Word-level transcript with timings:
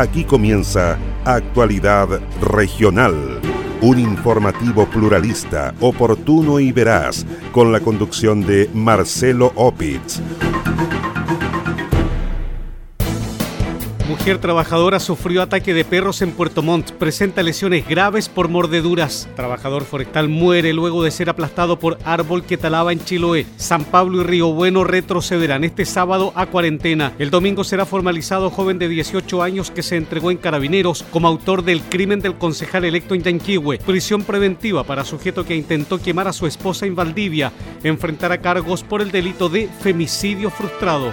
Aquí 0.00 0.24
comienza 0.24 0.96
Actualidad 1.26 2.08
Regional, 2.40 3.38
un 3.82 3.98
informativo 3.98 4.86
pluralista, 4.86 5.74
oportuno 5.78 6.58
y 6.58 6.72
veraz, 6.72 7.26
con 7.52 7.70
la 7.70 7.80
conducción 7.80 8.40
de 8.40 8.70
Marcelo 8.72 9.52
Opitz. 9.56 10.22
Mujer 14.10 14.38
trabajadora 14.38 14.98
sufrió 14.98 15.40
ataque 15.40 15.72
de 15.72 15.84
perros 15.84 16.20
en 16.20 16.32
Puerto 16.32 16.64
Montt. 16.64 16.90
Presenta 16.90 17.44
lesiones 17.44 17.86
graves 17.86 18.28
por 18.28 18.48
mordeduras. 18.48 19.28
Trabajador 19.36 19.84
forestal 19.84 20.28
muere 20.28 20.72
luego 20.72 21.04
de 21.04 21.12
ser 21.12 21.30
aplastado 21.30 21.78
por 21.78 21.96
árbol 22.04 22.42
que 22.42 22.56
talaba 22.56 22.92
en 22.92 22.98
Chiloé. 22.98 23.46
San 23.56 23.84
Pablo 23.84 24.20
y 24.20 24.24
Río 24.24 24.52
Bueno 24.52 24.82
retrocederán 24.82 25.62
este 25.62 25.84
sábado 25.84 26.32
a 26.34 26.46
cuarentena. 26.46 27.12
El 27.20 27.30
domingo 27.30 27.62
será 27.62 27.86
formalizado 27.86 28.50
joven 28.50 28.80
de 28.80 28.88
18 28.88 29.44
años 29.44 29.70
que 29.70 29.84
se 29.84 29.94
entregó 29.94 30.32
en 30.32 30.38
Carabineros 30.38 31.04
como 31.12 31.28
autor 31.28 31.62
del 31.62 31.80
crimen 31.80 32.18
del 32.18 32.34
concejal 32.34 32.84
electo 32.84 33.14
en 33.14 33.22
Yanquihue. 33.22 33.78
Prisión 33.78 34.24
preventiva 34.24 34.82
para 34.82 35.04
sujeto 35.04 35.44
que 35.44 35.54
intentó 35.54 36.02
quemar 36.02 36.26
a 36.26 36.32
su 36.32 36.48
esposa 36.48 36.84
en 36.84 36.96
Valdivia. 36.96 37.52
Enfrentará 37.84 38.38
cargos 38.38 38.82
por 38.82 39.02
el 39.02 39.12
delito 39.12 39.48
de 39.48 39.68
femicidio 39.68 40.50
frustrado. 40.50 41.12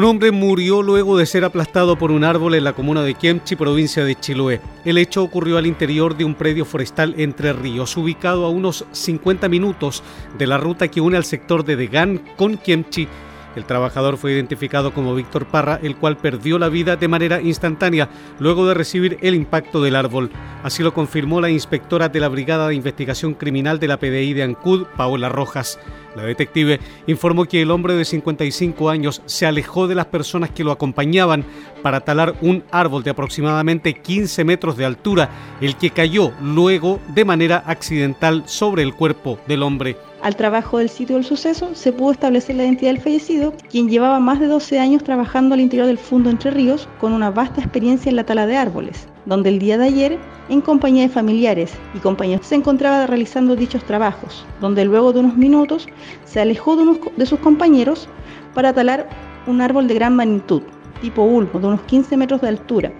Un 0.00 0.06
hombre 0.06 0.30
murió 0.30 0.80
luego 0.80 1.18
de 1.18 1.26
ser 1.26 1.44
aplastado 1.44 1.94
por 1.98 2.10
un 2.10 2.24
árbol 2.24 2.54
en 2.54 2.64
la 2.64 2.72
comuna 2.72 3.02
de 3.02 3.14
Quiemchi, 3.14 3.54
provincia 3.54 4.02
de 4.02 4.14
Chiloé. 4.14 4.58
El 4.86 4.96
hecho 4.96 5.22
ocurrió 5.22 5.58
al 5.58 5.66
interior 5.66 6.16
de 6.16 6.24
un 6.24 6.34
predio 6.34 6.64
forestal 6.64 7.14
entre 7.18 7.52
ríos, 7.52 7.98
ubicado 7.98 8.46
a 8.46 8.48
unos 8.48 8.86
50 8.92 9.46
minutos 9.50 10.02
de 10.38 10.46
la 10.46 10.56
ruta 10.56 10.88
que 10.88 11.02
une 11.02 11.18
al 11.18 11.26
sector 11.26 11.66
de 11.66 11.76
Degan 11.76 12.16
con 12.38 12.56
Quiemchi. 12.56 13.08
El 13.56 13.64
trabajador 13.64 14.16
fue 14.16 14.32
identificado 14.32 14.94
como 14.94 15.14
Víctor 15.14 15.46
Parra, 15.46 15.80
el 15.82 15.96
cual 15.96 16.16
perdió 16.16 16.58
la 16.58 16.68
vida 16.68 16.96
de 16.96 17.08
manera 17.08 17.40
instantánea 17.40 18.08
luego 18.38 18.66
de 18.66 18.74
recibir 18.74 19.18
el 19.22 19.34
impacto 19.34 19.82
del 19.82 19.96
árbol. 19.96 20.30
Así 20.62 20.82
lo 20.82 20.94
confirmó 20.94 21.40
la 21.40 21.50
inspectora 21.50 22.08
de 22.08 22.20
la 22.20 22.28
Brigada 22.28 22.68
de 22.68 22.74
Investigación 22.74 23.34
Criminal 23.34 23.80
de 23.80 23.88
la 23.88 23.98
PDI 23.98 24.34
de 24.34 24.44
Ancud, 24.44 24.86
Paola 24.96 25.28
Rojas. 25.28 25.78
La 26.14 26.24
detective 26.24 26.80
informó 27.06 27.44
que 27.44 27.62
el 27.62 27.70
hombre 27.70 27.94
de 27.94 28.04
55 28.04 28.90
años 28.90 29.22
se 29.26 29.46
alejó 29.46 29.86
de 29.88 29.94
las 29.94 30.06
personas 30.06 30.50
que 30.50 30.64
lo 30.64 30.72
acompañaban 30.72 31.44
para 31.82 32.00
talar 32.00 32.34
un 32.40 32.64
árbol 32.70 33.02
de 33.02 33.10
aproximadamente 33.10 33.94
15 33.94 34.44
metros 34.44 34.76
de 34.76 34.84
altura, 34.84 35.30
el 35.60 35.76
que 35.76 35.90
cayó 35.90 36.32
luego 36.42 37.00
de 37.14 37.24
manera 37.24 37.62
accidental 37.66 38.44
sobre 38.46 38.82
el 38.82 38.94
cuerpo 38.94 39.38
del 39.46 39.62
hombre. 39.62 39.96
Al 40.22 40.36
trabajo 40.36 40.76
del 40.76 40.90
sitio 40.90 41.16
del 41.16 41.24
suceso 41.24 41.70
se 41.74 41.94
pudo 41.94 42.12
establecer 42.12 42.54
la 42.54 42.64
identidad 42.64 42.92
del 42.92 43.00
fallecido, 43.00 43.54
quien 43.70 43.88
llevaba 43.88 44.20
más 44.20 44.38
de 44.38 44.48
12 44.48 44.78
años 44.78 45.02
trabajando 45.02 45.54
al 45.54 45.60
interior 45.60 45.86
del 45.86 45.96
Fundo 45.96 46.28
Entre 46.28 46.50
Ríos 46.50 46.88
con 47.00 47.14
una 47.14 47.30
vasta 47.30 47.62
experiencia 47.62 48.10
en 48.10 48.16
la 48.16 48.24
tala 48.24 48.46
de 48.46 48.54
árboles, 48.54 49.08
donde 49.24 49.48
el 49.48 49.58
día 49.58 49.78
de 49.78 49.86
ayer, 49.86 50.18
en 50.50 50.60
compañía 50.60 51.04
de 51.04 51.08
familiares 51.08 51.72
y 51.94 52.00
compañeros, 52.00 52.46
se 52.46 52.54
encontraba 52.54 53.06
realizando 53.06 53.56
dichos 53.56 53.82
trabajos, 53.84 54.44
donde 54.60 54.84
luego 54.84 55.14
de 55.14 55.20
unos 55.20 55.38
minutos 55.38 55.86
se 56.26 56.40
alejó 56.40 56.76
de, 56.76 56.82
unos, 56.82 56.98
de 57.16 57.24
sus 57.24 57.38
compañeros 57.38 58.06
para 58.52 58.74
talar 58.74 59.08
un 59.46 59.62
árbol 59.62 59.88
de 59.88 59.94
gran 59.94 60.16
magnitud, 60.16 60.60
tipo 61.00 61.22
ulmo, 61.22 61.58
de 61.58 61.66
unos 61.66 61.80
15 61.82 62.18
metros 62.18 62.42
de 62.42 62.48
altura, 62.48 62.92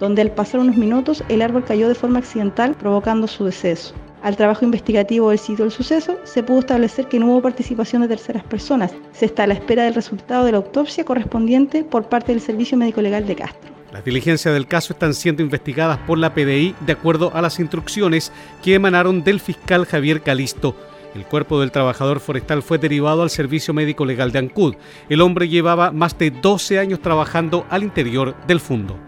donde 0.00 0.22
al 0.22 0.32
pasar 0.32 0.58
unos 0.58 0.76
minutos 0.76 1.22
el 1.28 1.40
árbol 1.40 1.62
cayó 1.62 1.86
de 1.86 1.94
forma 1.94 2.18
accidental 2.18 2.74
provocando 2.74 3.28
su 3.28 3.44
deceso. 3.44 3.94
Al 4.24 4.38
trabajo 4.38 4.64
investigativo 4.64 5.28
del 5.28 5.38
sitio 5.38 5.66
del 5.66 5.70
suceso, 5.70 6.18
se 6.24 6.42
pudo 6.42 6.60
establecer 6.60 7.08
que 7.08 7.18
no 7.18 7.26
hubo 7.26 7.42
participación 7.42 8.00
de 8.00 8.08
terceras 8.08 8.42
personas. 8.42 8.90
Se 9.12 9.26
está 9.26 9.42
a 9.42 9.46
la 9.46 9.52
espera 9.52 9.84
del 9.84 9.92
resultado 9.92 10.46
de 10.46 10.52
la 10.52 10.56
autopsia 10.56 11.04
correspondiente 11.04 11.84
por 11.84 12.08
parte 12.08 12.32
del 12.32 12.40
Servicio 12.40 12.78
Médico 12.78 13.02
Legal 13.02 13.26
de 13.26 13.36
Castro. 13.36 13.70
Las 13.92 14.02
diligencias 14.02 14.54
del 14.54 14.66
caso 14.66 14.94
están 14.94 15.12
siendo 15.12 15.42
investigadas 15.42 15.98
por 16.06 16.16
la 16.16 16.32
PDI 16.32 16.74
de 16.86 16.92
acuerdo 16.92 17.32
a 17.34 17.42
las 17.42 17.60
instrucciones 17.60 18.32
que 18.62 18.72
emanaron 18.72 19.22
del 19.24 19.40
fiscal 19.40 19.84
Javier 19.84 20.22
Calisto. 20.22 20.74
El 21.14 21.26
cuerpo 21.26 21.60
del 21.60 21.70
trabajador 21.70 22.18
forestal 22.18 22.62
fue 22.62 22.78
derivado 22.78 23.22
al 23.22 23.28
Servicio 23.28 23.74
Médico 23.74 24.06
Legal 24.06 24.32
de 24.32 24.38
Ancud. 24.38 24.74
El 25.10 25.20
hombre 25.20 25.50
llevaba 25.50 25.90
más 25.90 26.16
de 26.16 26.30
12 26.30 26.78
años 26.78 27.00
trabajando 27.00 27.66
al 27.68 27.82
interior 27.82 28.34
del 28.46 28.60
fondo. 28.60 28.98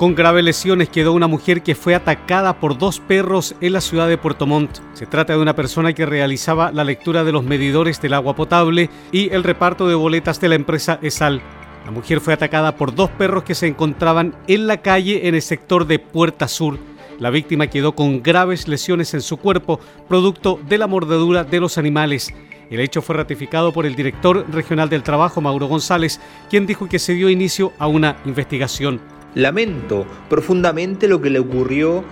Con 0.00 0.14
graves 0.14 0.42
lesiones 0.42 0.88
quedó 0.88 1.12
una 1.12 1.26
mujer 1.26 1.62
que 1.62 1.74
fue 1.74 1.94
atacada 1.94 2.58
por 2.58 2.78
dos 2.78 3.00
perros 3.00 3.54
en 3.60 3.74
la 3.74 3.82
ciudad 3.82 4.08
de 4.08 4.16
Puerto 4.16 4.46
Montt. 4.46 4.78
Se 4.94 5.04
trata 5.04 5.34
de 5.34 5.42
una 5.42 5.54
persona 5.54 5.92
que 5.92 6.06
realizaba 6.06 6.72
la 6.72 6.84
lectura 6.84 7.22
de 7.22 7.32
los 7.32 7.44
medidores 7.44 8.00
del 8.00 8.14
agua 8.14 8.34
potable 8.34 8.88
y 9.12 9.28
el 9.28 9.44
reparto 9.44 9.86
de 9.88 9.94
boletas 9.94 10.40
de 10.40 10.48
la 10.48 10.54
empresa 10.54 10.98
ESAL. 11.02 11.42
La 11.84 11.90
mujer 11.90 12.20
fue 12.20 12.32
atacada 12.32 12.76
por 12.76 12.94
dos 12.94 13.10
perros 13.10 13.44
que 13.44 13.54
se 13.54 13.66
encontraban 13.66 14.34
en 14.46 14.66
la 14.66 14.78
calle 14.78 15.28
en 15.28 15.34
el 15.34 15.42
sector 15.42 15.86
de 15.86 15.98
Puerta 15.98 16.48
Sur. 16.48 16.78
La 17.18 17.28
víctima 17.28 17.66
quedó 17.66 17.94
con 17.94 18.22
graves 18.22 18.68
lesiones 18.68 19.12
en 19.12 19.20
su 19.20 19.36
cuerpo, 19.36 19.80
producto 20.08 20.58
de 20.66 20.78
la 20.78 20.86
mordedura 20.86 21.44
de 21.44 21.60
los 21.60 21.76
animales. 21.76 22.32
El 22.70 22.80
hecho 22.80 23.02
fue 23.02 23.16
ratificado 23.16 23.70
por 23.70 23.84
el 23.84 23.96
director 23.96 24.46
regional 24.50 24.88
del 24.88 25.02
trabajo, 25.02 25.42
Mauro 25.42 25.66
González, 25.66 26.22
quien 26.48 26.64
dijo 26.64 26.88
que 26.88 26.98
se 26.98 27.12
dio 27.12 27.28
inicio 27.28 27.74
a 27.78 27.86
una 27.86 28.16
investigación. 28.24 29.19
Lamento 29.34 30.06
profundamente 30.28 31.06
lo 31.06 31.20
que 31.20 31.30
le 31.30 31.38
ocurrió 31.38 32.04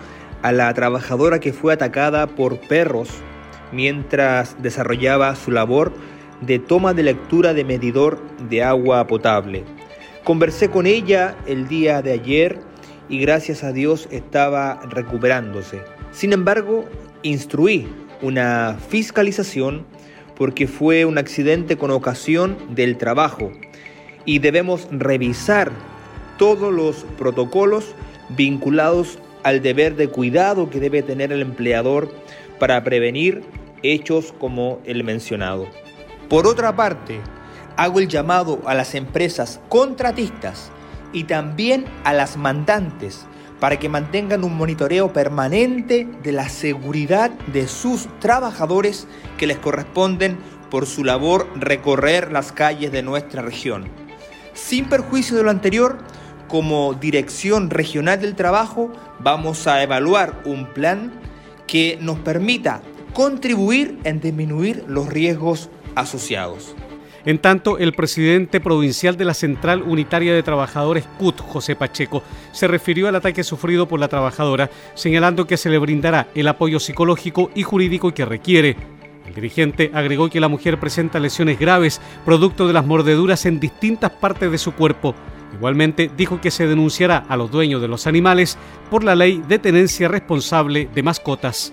a 0.42 0.52
la 0.52 0.72
trabajadora 0.72 1.40
que 1.40 1.52
fue 1.52 1.72
atacada 1.72 2.28
por 2.28 2.60
perros 2.60 3.08
mientras 3.72 4.60
desarrollaba 4.62 5.34
su 5.34 5.50
labor 5.50 5.92
de 6.40 6.60
toma 6.60 6.94
de 6.94 7.02
lectura 7.02 7.54
de 7.54 7.64
medidor 7.64 8.20
de 8.48 8.62
agua 8.62 9.06
potable. 9.08 9.64
Conversé 10.22 10.70
con 10.70 10.86
ella 10.86 11.36
el 11.46 11.66
día 11.66 12.02
de 12.02 12.12
ayer 12.12 12.60
y 13.08 13.18
gracias 13.18 13.64
a 13.64 13.72
Dios 13.72 14.06
estaba 14.12 14.80
recuperándose. 14.88 15.82
Sin 16.12 16.32
embargo, 16.32 16.84
instruí 17.22 17.88
una 18.22 18.76
fiscalización 18.88 19.86
porque 20.36 20.68
fue 20.68 21.04
un 21.04 21.18
accidente 21.18 21.76
con 21.76 21.90
ocasión 21.90 22.56
del 22.70 22.96
trabajo 22.96 23.50
y 24.24 24.38
debemos 24.38 24.86
revisar 24.92 25.72
todos 26.38 26.72
los 26.72 27.04
protocolos 27.18 27.94
vinculados 28.30 29.18
al 29.42 29.62
deber 29.62 29.96
de 29.96 30.08
cuidado 30.08 30.70
que 30.70 30.80
debe 30.80 31.02
tener 31.02 31.32
el 31.32 31.42
empleador 31.42 32.12
para 32.58 32.82
prevenir 32.82 33.42
hechos 33.82 34.32
como 34.38 34.80
el 34.84 35.04
mencionado. 35.04 35.66
Por 36.28 36.46
otra 36.46 36.74
parte, 36.74 37.20
hago 37.76 38.00
el 38.00 38.08
llamado 38.08 38.60
a 38.66 38.74
las 38.74 38.94
empresas 38.94 39.60
contratistas 39.68 40.70
y 41.12 41.24
también 41.24 41.84
a 42.04 42.12
las 42.12 42.36
mandantes 42.36 43.26
para 43.60 43.78
que 43.78 43.88
mantengan 43.88 44.44
un 44.44 44.56
monitoreo 44.56 45.12
permanente 45.12 46.06
de 46.22 46.32
la 46.32 46.48
seguridad 46.48 47.30
de 47.52 47.66
sus 47.66 48.08
trabajadores 48.20 49.06
que 49.36 49.46
les 49.46 49.58
corresponden 49.58 50.38
por 50.70 50.86
su 50.86 51.02
labor 51.02 51.48
recorrer 51.56 52.30
las 52.30 52.52
calles 52.52 52.92
de 52.92 53.02
nuestra 53.02 53.42
región. 53.42 53.88
Sin 54.54 54.88
perjuicio 54.88 55.36
de 55.36 55.44
lo 55.44 55.50
anterior, 55.50 55.98
como 56.48 56.94
Dirección 56.94 57.70
Regional 57.70 58.20
del 58.20 58.34
Trabajo 58.34 58.90
vamos 59.20 59.66
a 59.66 59.82
evaluar 59.82 60.42
un 60.44 60.66
plan 60.66 61.12
que 61.66 61.98
nos 62.00 62.18
permita 62.18 62.82
contribuir 63.12 63.98
en 64.04 64.20
disminuir 64.20 64.84
los 64.88 65.08
riesgos 65.08 65.70
asociados. 65.94 66.74
En 67.24 67.38
tanto, 67.38 67.78
el 67.78 67.92
presidente 67.92 68.60
provincial 68.60 69.16
de 69.16 69.26
la 69.26 69.34
Central 69.34 69.82
Unitaria 69.82 70.32
de 70.32 70.42
Trabajadores 70.42 71.04
CUT, 71.18 71.40
José 71.40 71.76
Pacheco, 71.76 72.22
se 72.52 72.68
refirió 72.68 73.08
al 73.08 73.16
ataque 73.16 73.44
sufrido 73.44 73.86
por 73.86 74.00
la 74.00 74.08
trabajadora, 74.08 74.70
señalando 74.94 75.46
que 75.46 75.58
se 75.58 75.68
le 75.68 75.78
brindará 75.78 76.28
el 76.34 76.48
apoyo 76.48 76.80
psicológico 76.80 77.50
y 77.54 77.64
jurídico 77.64 78.14
que 78.14 78.24
requiere. 78.24 78.76
El 79.26 79.34
dirigente 79.34 79.90
agregó 79.92 80.30
que 80.30 80.40
la 80.40 80.48
mujer 80.48 80.80
presenta 80.80 81.20
lesiones 81.20 81.58
graves, 81.58 82.00
producto 82.24 82.66
de 82.66 82.72
las 82.72 82.86
mordeduras 82.86 83.44
en 83.44 83.60
distintas 83.60 84.10
partes 84.10 84.50
de 84.50 84.56
su 84.56 84.72
cuerpo. 84.72 85.14
Igualmente 85.54 86.10
dijo 86.16 86.40
que 86.40 86.50
se 86.50 86.66
denunciará 86.66 87.24
a 87.28 87.36
los 87.36 87.50
dueños 87.50 87.80
de 87.80 87.88
los 87.88 88.06
animales 88.06 88.58
por 88.90 89.04
la 89.04 89.14
ley 89.14 89.42
de 89.48 89.58
tenencia 89.58 90.08
responsable 90.08 90.88
de 90.94 91.02
mascotas. 91.02 91.72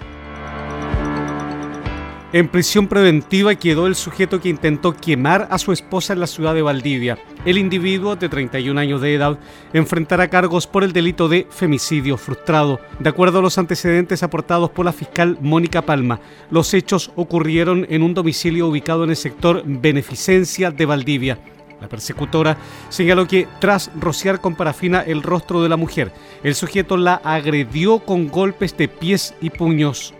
En 2.35 2.49
prisión 2.49 2.87
preventiva 2.87 3.55
quedó 3.55 3.87
el 3.87 3.95
sujeto 3.95 4.41
que 4.41 4.49
intentó 4.49 4.93
quemar 4.93 5.47
a 5.51 5.57
su 5.57 5.71
esposa 5.71 6.11
en 6.11 6.19
la 6.19 6.27
ciudad 6.27 6.53
de 6.53 6.61
Valdivia. 6.61 7.17
El 7.45 7.57
individuo 7.57 8.17
de 8.17 8.27
31 8.27 8.77
años 8.77 8.99
de 8.99 9.13
edad 9.13 9.39
enfrentará 9.71 10.27
cargos 10.29 10.67
por 10.67 10.83
el 10.83 10.91
delito 10.91 11.29
de 11.29 11.47
femicidio 11.49 12.17
frustrado. 12.17 12.81
De 12.99 13.07
acuerdo 13.07 13.39
a 13.39 13.41
los 13.41 13.57
antecedentes 13.57 14.21
aportados 14.21 14.69
por 14.71 14.83
la 14.83 14.91
fiscal 14.91 15.37
Mónica 15.39 15.83
Palma, 15.83 16.19
los 16.51 16.73
hechos 16.73 17.09
ocurrieron 17.15 17.87
en 17.89 18.03
un 18.03 18.13
domicilio 18.13 18.67
ubicado 18.67 19.05
en 19.05 19.11
el 19.11 19.15
sector 19.15 19.63
Beneficencia 19.65 20.71
de 20.71 20.85
Valdivia. 20.85 21.39
La 21.81 21.89
persecutora 21.89 22.57
señaló 22.89 23.27
que 23.27 23.47
tras 23.59 23.91
rociar 23.99 24.41
con 24.41 24.55
parafina 24.55 25.01
el 25.01 25.23
rostro 25.23 25.61
de 25.61 25.69
la 25.69 25.75
mujer, 25.75 26.11
el 26.43 26.55
sujeto 26.55 26.97
la 26.97 27.15
agredió 27.15 27.99
con 27.99 28.27
golpes 28.29 28.77
de 28.77 28.87
pies 28.87 29.33
y 29.41 29.49
puños. 29.49 30.13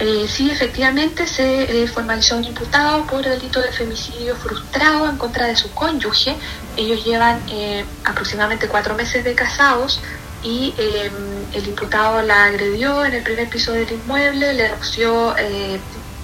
Eh, 0.00 0.26
sí, 0.26 0.50
efectivamente 0.50 1.26
se 1.26 1.82
eh, 1.82 1.86
formalizó 1.86 2.38
un 2.38 2.44
imputado 2.44 3.04
por 3.04 3.22
el 3.22 3.38
delito 3.38 3.60
de 3.60 3.70
femicidio 3.70 4.34
frustrado 4.34 5.10
en 5.10 5.18
contra 5.18 5.46
de 5.46 5.56
su 5.56 5.70
cónyuge. 5.72 6.36
Ellos 6.78 7.04
llevan 7.04 7.38
eh, 7.50 7.84
aproximadamente 8.04 8.66
cuatro 8.66 8.94
meses 8.94 9.24
de 9.24 9.34
casados 9.34 10.00
y 10.42 10.72
em, 10.78 11.12
el 11.52 11.68
imputado 11.68 12.22
la 12.22 12.44
agredió 12.44 13.04
en 13.04 13.12
el 13.12 13.22
primer 13.22 13.50
piso 13.50 13.72
del 13.72 13.92
inmueble, 13.92 14.54
le 14.54 14.68
roció 14.68 15.34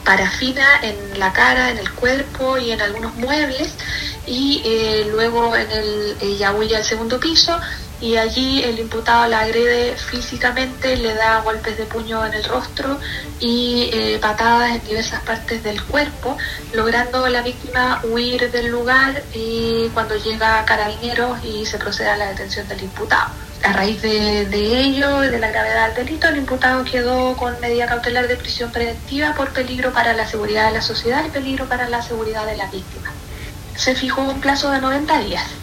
parafina 0.05 0.65
en 0.83 1.19
la 1.19 1.33
cara, 1.35 1.71
en 1.71 1.79
el 1.79 1.91
cuerpo 1.93 2.57
y 2.57 2.71
en 2.71 2.81
algunos 2.81 3.15
muebles 3.17 3.75
y 4.27 4.63
luego 5.11 5.55
en 5.55 5.71
el, 5.71 6.17
ella 6.21 6.53
huye 6.53 6.77
al 6.77 6.85
segundo 6.85 7.21
piso 7.21 7.59
y 8.01 8.17
allí 8.17 8.63
el 8.63 8.79
imputado 8.79 9.27
la 9.27 9.41
agrede 9.41 9.97
físicamente, 9.97 10.97
le 10.97 11.15
da 11.15 11.41
golpes 11.41 11.79
de 11.79 11.85
puño 11.85 12.25
en 12.27 12.35
el 12.35 12.45
rostro 12.45 12.99
y 13.41 13.89
eh, 13.93 14.19
patadas 14.21 14.77
en 14.77 14.85
diversas 14.87 15.23
partes 15.23 15.63
del 15.63 15.83
cuerpo, 15.83 16.37
logrando 16.75 17.27
la 17.29 17.43
víctima 17.43 18.01
huir 18.05 18.51
del 18.51 18.67
lugar 18.67 19.23
y 19.33 19.89
cuando 19.95 20.17
llega 20.17 20.65
carabineros 20.67 21.43
y 21.45 21.65
se 21.65 21.79
procede 21.79 22.11
a 22.11 22.17
la 22.17 22.29
detención 22.29 22.69
del 22.69 22.83
imputado. 22.83 23.31
A 23.63 23.73
raíz 23.73 24.03
de, 24.03 24.43
ello 24.81 25.21
de 25.21 25.39
la 25.39 25.51
gravedad 25.51 25.95
del 25.95 26.07
delito, 26.07 26.29
el 26.29 26.37
imputado 26.37 26.85
quedó 26.85 27.35
con 27.37 27.59
medida 27.61 27.87
cautelar 27.87 28.29
de 28.29 28.37
prisión 28.37 28.71
preventiva 28.71 29.35
por 29.35 29.49
peligro 29.51 29.93
para 29.93 30.13
la 30.13 30.27
seguridad 30.27 30.67
de 30.67 30.75
la 30.75 30.83
sociedad 30.83 31.25
y 31.25 31.31
peligro 31.31 31.65
para 31.65 31.89
la 31.89 32.03
seguridad 32.03 32.45
de 32.45 32.57
la 32.57 32.67
víctima. 32.67 33.11
Se 33.77 33.95
fijó 33.95 34.23
un 34.23 34.41
plazo 34.41 34.71
de 34.71 34.81
90 34.81 35.21
días. 35.25 35.55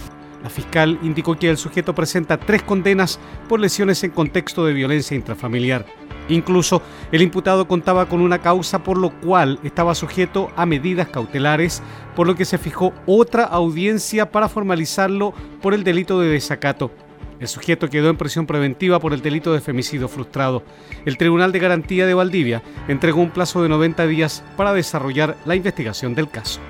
La 0.43 0.49
fiscal 0.49 0.99
indicó 1.01 1.35
que 1.37 1.49
el 1.49 1.57
sujeto 1.57 1.95
presenta 1.95 2.37
tres 2.37 2.63
condenas 2.63 3.19
por 3.47 3.59
lesiones 3.59 4.03
en 4.03 4.11
contexto 4.11 4.65
de 4.65 4.73
violencia 4.73 5.15
intrafamiliar. 5.15 5.85
Incluso 6.29 6.81
el 7.11 7.21
imputado 7.21 7.67
contaba 7.67 8.07
con 8.07 8.21
una 8.21 8.39
causa 8.39 8.83
por 8.83 8.97
lo 8.97 9.11
cual 9.19 9.59
estaba 9.63 9.95
sujeto 9.95 10.51
a 10.55 10.65
medidas 10.65 11.07
cautelares, 11.09 11.81
por 12.15 12.27
lo 12.27 12.35
que 12.35 12.45
se 12.45 12.57
fijó 12.57 12.93
otra 13.05 13.43
audiencia 13.43 14.31
para 14.31 14.49
formalizarlo 14.49 15.33
por 15.61 15.73
el 15.73 15.83
delito 15.83 16.19
de 16.19 16.29
desacato. 16.29 16.91
El 17.39 17.47
sujeto 17.47 17.89
quedó 17.89 18.09
en 18.09 18.17
prisión 18.17 18.45
preventiva 18.45 18.99
por 18.99 19.13
el 19.13 19.21
delito 19.21 19.53
de 19.53 19.59
femicidio 19.59 20.07
frustrado. 20.07 20.63
El 21.05 21.17
Tribunal 21.17 21.51
de 21.51 21.59
Garantía 21.59 22.05
de 22.05 22.13
Valdivia 22.13 22.61
entregó 22.87 23.21
un 23.21 23.31
plazo 23.31 23.63
de 23.63 23.69
90 23.69 24.07
días 24.07 24.43
para 24.55 24.71
desarrollar 24.71 25.35
la 25.45 25.55
investigación 25.55 26.15
del 26.15 26.29
caso. 26.29 26.61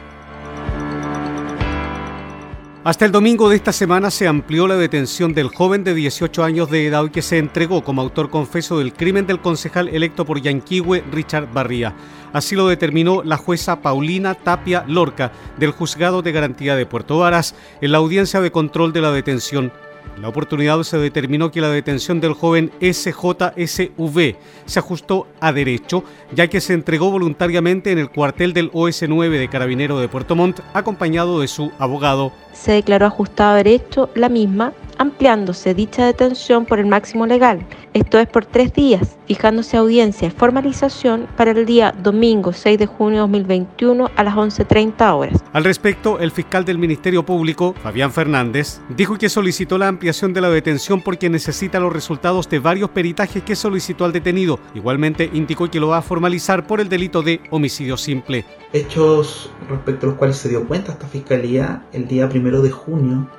Hasta 2.85 3.05
el 3.05 3.13
domingo 3.13 3.47
de 3.47 3.55
esta 3.55 3.71
semana 3.71 4.11
se 4.11 4.27
amplió 4.27 4.67
la 4.67 4.75
detención 4.75 5.33
del 5.33 5.47
joven 5.47 5.85
de 5.85 5.93
18 5.93 6.43
años 6.43 6.69
de 6.69 6.85
edad 6.85 7.09
que 7.11 7.21
se 7.21 7.37
entregó 7.37 7.81
como 7.81 8.01
autor 8.01 8.29
confeso 8.29 8.77
del 8.77 8.91
crimen 8.91 9.25
del 9.25 9.39
concejal 9.39 9.87
electo 9.87 10.25
por 10.25 10.41
Yanquihue, 10.41 11.01
Richard 11.09 11.47
Barría. 11.53 11.95
Así 12.33 12.57
lo 12.57 12.67
determinó 12.67 13.23
la 13.23 13.37
jueza 13.37 13.81
Paulina 13.81 14.35
Tapia 14.35 14.83
Lorca 14.85 15.31
del 15.57 15.71
Juzgado 15.71 16.21
de 16.21 16.33
Garantía 16.33 16.75
de 16.75 16.85
Puerto 16.85 17.19
Varas 17.19 17.55
en 17.79 17.93
la 17.93 17.99
audiencia 17.99 18.41
de 18.41 18.51
control 18.51 18.91
de 18.91 18.99
la 18.99 19.13
detención 19.13 19.71
en 20.15 20.21
la 20.21 20.27
oportunidad 20.27 20.81
se 20.83 20.97
determinó 20.97 21.51
que 21.51 21.61
la 21.61 21.69
detención 21.69 22.21
del 22.21 22.33
joven 22.33 22.71
SJSV 22.81 24.35
se 24.65 24.79
ajustó 24.79 25.27
a 25.39 25.51
derecho, 25.51 26.03
ya 26.33 26.47
que 26.47 26.61
se 26.61 26.73
entregó 26.73 27.11
voluntariamente 27.11 27.91
en 27.91 27.99
el 27.99 28.09
cuartel 28.09 28.53
del 28.53 28.71
OS9 28.71 29.29
de 29.29 29.47
Carabinero 29.49 29.99
de 29.99 30.07
Puerto 30.07 30.35
Montt, 30.35 30.59
acompañado 30.73 31.39
de 31.39 31.47
su 31.47 31.71
abogado. 31.79 32.31
Se 32.53 32.73
declaró 32.73 33.07
ajustado 33.07 33.53
a 33.53 33.57
derecho 33.57 34.09
la 34.15 34.29
misma 34.29 34.73
ampliándose 34.97 35.73
dicha 35.73 36.05
detención 36.05 36.65
por 36.65 36.79
el 36.79 36.85
máximo 36.85 37.25
legal, 37.25 37.65
esto 37.93 38.19
es 38.19 38.27
por 38.27 38.45
tres 38.45 38.73
días, 38.73 39.17
fijándose 39.27 39.77
audiencia 39.77 40.27
y 40.27 40.31
formalización 40.31 41.27
para 41.37 41.51
el 41.51 41.65
día 41.65 41.93
domingo 42.01 42.53
6 42.53 42.79
de 42.79 42.85
junio 42.85 43.17
de 43.17 43.21
2021 43.21 44.11
a 44.15 44.23
las 44.23 44.35
11.30 44.35 45.15
horas. 45.15 45.43
Al 45.53 45.63
respecto, 45.63 46.19
el 46.19 46.31
fiscal 46.31 46.65
del 46.65 46.77
Ministerio 46.77 47.25
Público, 47.25 47.75
Fabián 47.83 48.11
Fernández, 48.11 48.81
dijo 48.89 49.17
que 49.17 49.29
solicitó 49.29 49.77
la 49.77 49.87
ampliación 49.93 50.33
de 50.33 50.41
la 50.41 50.49
detención 50.49 51.01
porque 51.01 51.29
necesita 51.29 51.79
los 51.79 51.93
resultados 51.93 52.49
de 52.49 52.59
varios 52.59 52.89
peritajes 52.89 53.43
que 53.43 53.55
solicitó 53.55 54.05
al 54.05 54.11
detenido. 54.11 54.59
Igualmente 54.75 55.29
indicó 55.33 55.69
que 55.69 55.79
lo 55.79 55.87
va 55.87 55.99
a 55.99 56.01
formalizar 56.01 56.67
por 56.67 56.81
el 56.81 56.89
delito 56.89 57.21
de 57.21 57.39
homicidio 57.49 57.97
simple. 57.97 58.45
Hechos 58.73 59.49
respecto 59.69 60.05
a 60.05 60.09
los 60.09 60.17
cuales 60.17 60.37
se 60.37 60.49
dio 60.49 60.67
cuenta 60.67 60.91
esta 60.91 61.07
fiscalía 61.07 61.85
el 61.93 62.07
día 62.07 62.27
primero 62.27 62.61
de 62.61 62.71
junio 62.71 63.29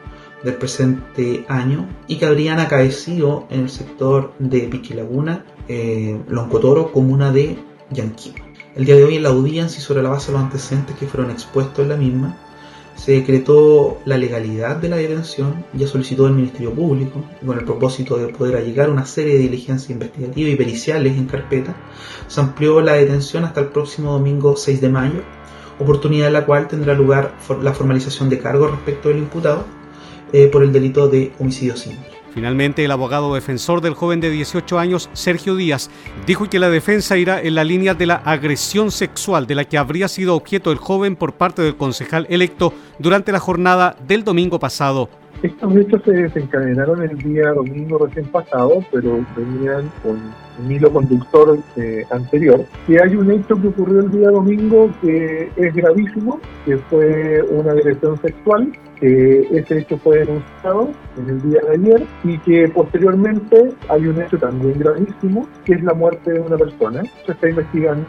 del 0.42 0.54
presente 0.54 1.44
año 1.48 1.88
y 2.06 2.16
que 2.16 2.26
habrían 2.26 2.60
acaecido 2.60 3.46
en 3.50 3.60
el 3.60 3.70
sector 3.70 4.32
de 4.38 4.60
Piquilaguna, 4.60 5.44
eh, 5.68 6.20
Loncotoro, 6.28 6.92
comuna 6.92 7.32
de 7.32 7.58
Yanquima. 7.90 8.44
El 8.76 8.84
día 8.84 8.96
de 8.96 9.04
hoy 9.04 9.16
en 9.16 9.22
la 9.22 9.30
audiencia 9.30 9.78
y 9.78 9.82
sobre 9.82 10.02
la 10.02 10.10
base 10.10 10.32
de 10.32 10.38
los 10.38 10.42
antecedentes 10.42 10.96
que 10.96 11.06
fueron 11.06 11.30
expuestos 11.30 11.80
en 11.80 11.88
la 11.88 11.96
misma, 11.96 12.36
se 12.96 13.12
decretó 13.12 13.98
la 14.04 14.16
legalidad 14.16 14.76
de 14.76 14.88
la 14.88 14.96
detención, 14.96 15.64
ya 15.72 15.86
solicitó 15.86 16.26
el 16.26 16.34
Ministerio 16.34 16.72
Público, 16.72 17.24
con 17.44 17.58
el 17.58 17.64
propósito 17.64 18.16
de 18.16 18.28
poder 18.28 18.56
allegar 18.56 18.90
una 18.90 19.04
serie 19.04 19.34
de 19.34 19.40
diligencias 19.40 19.90
investigativas 19.90 20.52
y 20.52 20.56
periciales 20.56 21.16
en 21.16 21.26
carpeta, 21.26 21.74
se 22.28 22.40
amplió 22.40 22.80
la 22.80 22.94
detención 22.94 23.44
hasta 23.44 23.60
el 23.60 23.68
próximo 23.68 24.12
domingo 24.12 24.56
6 24.56 24.80
de 24.80 24.88
mayo, 24.88 25.22
oportunidad 25.78 26.28
en 26.28 26.34
la 26.34 26.46
cual 26.46 26.68
tendrá 26.68 26.94
lugar 26.94 27.34
la 27.62 27.72
formalización 27.72 28.28
de 28.28 28.38
cargos 28.38 28.70
respecto 28.70 29.08
del 29.08 29.18
imputado, 29.18 29.64
eh, 30.32 30.48
por 30.48 30.62
el 30.62 30.72
delito 30.72 31.08
de 31.08 31.32
homicidio 31.38 31.76
simple. 31.76 32.13
Finalmente, 32.34 32.84
el 32.84 32.90
abogado 32.90 33.32
defensor 33.32 33.80
del 33.80 33.94
joven 33.94 34.20
de 34.20 34.28
18 34.28 34.78
años, 34.80 35.08
Sergio 35.12 35.54
Díaz, 35.54 35.88
dijo 36.26 36.50
que 36.50 36.58
la 36.58 36.68
defensa 36.68 37.16
irá 37.16 37.40
en 37.40 37.54
la 37.54 37.62
línea 37.62 37.94
de 37.94 38.06
la 38.06 38.16
agresión 38.16 38.90
sexual 38.90 39.46
de 39.46 39.54
la 39.54 39.64
que 39.64 39.78
habría 39.78 40.08
sido 40.08 40.34
objeto 40.34 40.72
el 40.72 40.78
joven 40.78 41.14
por 41.14 41.34
parte 41.34 41.62
del 41.62 41.76
concejal 41.76 42.26
electo 42.28 42.74
durante 42.98 43.30
la 43.30 43.38
jornada 43.38 43.94
del 44.08 44.24
domingo 44.24 44.58
pasado. 44.58 45.08
Estos 45.44 45.76
hechos 45.76 46.02
se 46.04 46.10
desencadenaron 46.10 47.02
el 47.02 47.16
día 47.18 47.52
domingo 47.52 47.98
recién 47.98 48.26
pasado, 48.26 48.84
pero 48.90 49.24
venían 49.36 49.90
con 50.02 50.18
un 50.58 50.72
hilo 50.72 50.92
conductor 50.92 51.58
eh, 51.76 52.04
anterior. 52.10 52.64
Que 52.86 53.00
hay 53.00 53.14
un 53.14 53.30
hecho 53.30 53.60
que 53.60 53.68
ocurrió 53.68 54.00
el 54.00 54.10
día 54.10 54.30
domingo 54.30 54.90
que 55.02 55.50
es 55.56 55.74
gravísimo, 55.74 56.40
que 56.64 56.78
fue 56.78 57.42
una 57.50 57.72
agresión 57.72 58.20
sexual 58.22 58.72
que 59.04 59.46
ese 59.52 59.80
hecho 59.80 59.98
fue 59.98 60.20
denunciado 60.20 60.90
en 61.18 61.28
el 61.28 61.42
día 61.42 61.60
de 61.68 61.74
ayer 61.74 62.06
y 62.24 62.38
que 62.38 62.68
posteriormente 62.68 63.74
hay 63.90 64.06
un 64.06 64.18
hecho 64.22 64.38
también 64.38 64.78
gravísimo, 64.78 65.46
que 65.66 65.74
es 65.74 65.82
la 65.82 65.92
muerte 65.92 66.32
de 66.32 66.40
una 66.40 66.56
persona. 66.56 67.02
Se 67.26 67.32
está 67.32 67.50
investigando 67.50 68.06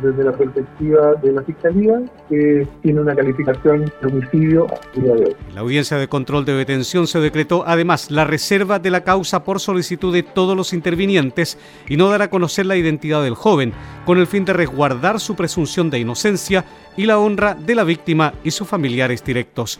desde 0.00 0.24
la 0.24 0.32
perspectiva 0.32 1.16
de 1.16 1.32
la 1.32 1.42
Fiscalía, 1.42 2.00
que 2.30 2.66
tiene 2.80 3.00
una 3.00 3.14
calificación 3.14 3.92
de 4.00 4.06
homicidio 4.06 4.66
a 4.72 4.98
día 4.98 5.14
de 5.16 5.24
hoy. 5.26 5.36
La 5.52 5.60
audiencia 5.60 5.98
de 5.98 6.08
control 6.08 6.46
de 6.46 6.54
detención 6.54 7.06
se 7.06 7.20
decretó 7.20 7.64
además 7.66 8.10
la 8.10 8.24
reserva 8.24 8.78
de 8.78 8.90
la 8.90 9.04
causa 9.04 9.44
por 9.44 9.60
solicitud 9.60 10.14
de 10.14 10.22
todos 10.22 10.56
los 10.56 10.72
intervinientes 10.72 11.58
y 11.86 11.98
no 11.98 12.08
dar 12.08 12.22
a 12.22 12.30
conocer 12.30 12.64
la 12.64 12.76
identidad 12.76 13.22
del 13.22 13.34
joven, 13.34 13.74
con 14.06 14.16
el 14.16 14.26
fin 14.26 14.46
de 14.46 14.54
resguardar 14.54 15.20
su 15.20 15.36
presunción 15.36 15.90
de 15.90 15.98
inocencia 15.98 16.64
y 16.96 17.04
la 17.04 17.18
honra 17.18 17.54
de 17.54 17.74
la 17.74 17.84
víctima 17.84 18.32
y 18.42 18.50
sus 18.50 18.66
familiares 18.66 19.22
directos. 19.22 19.78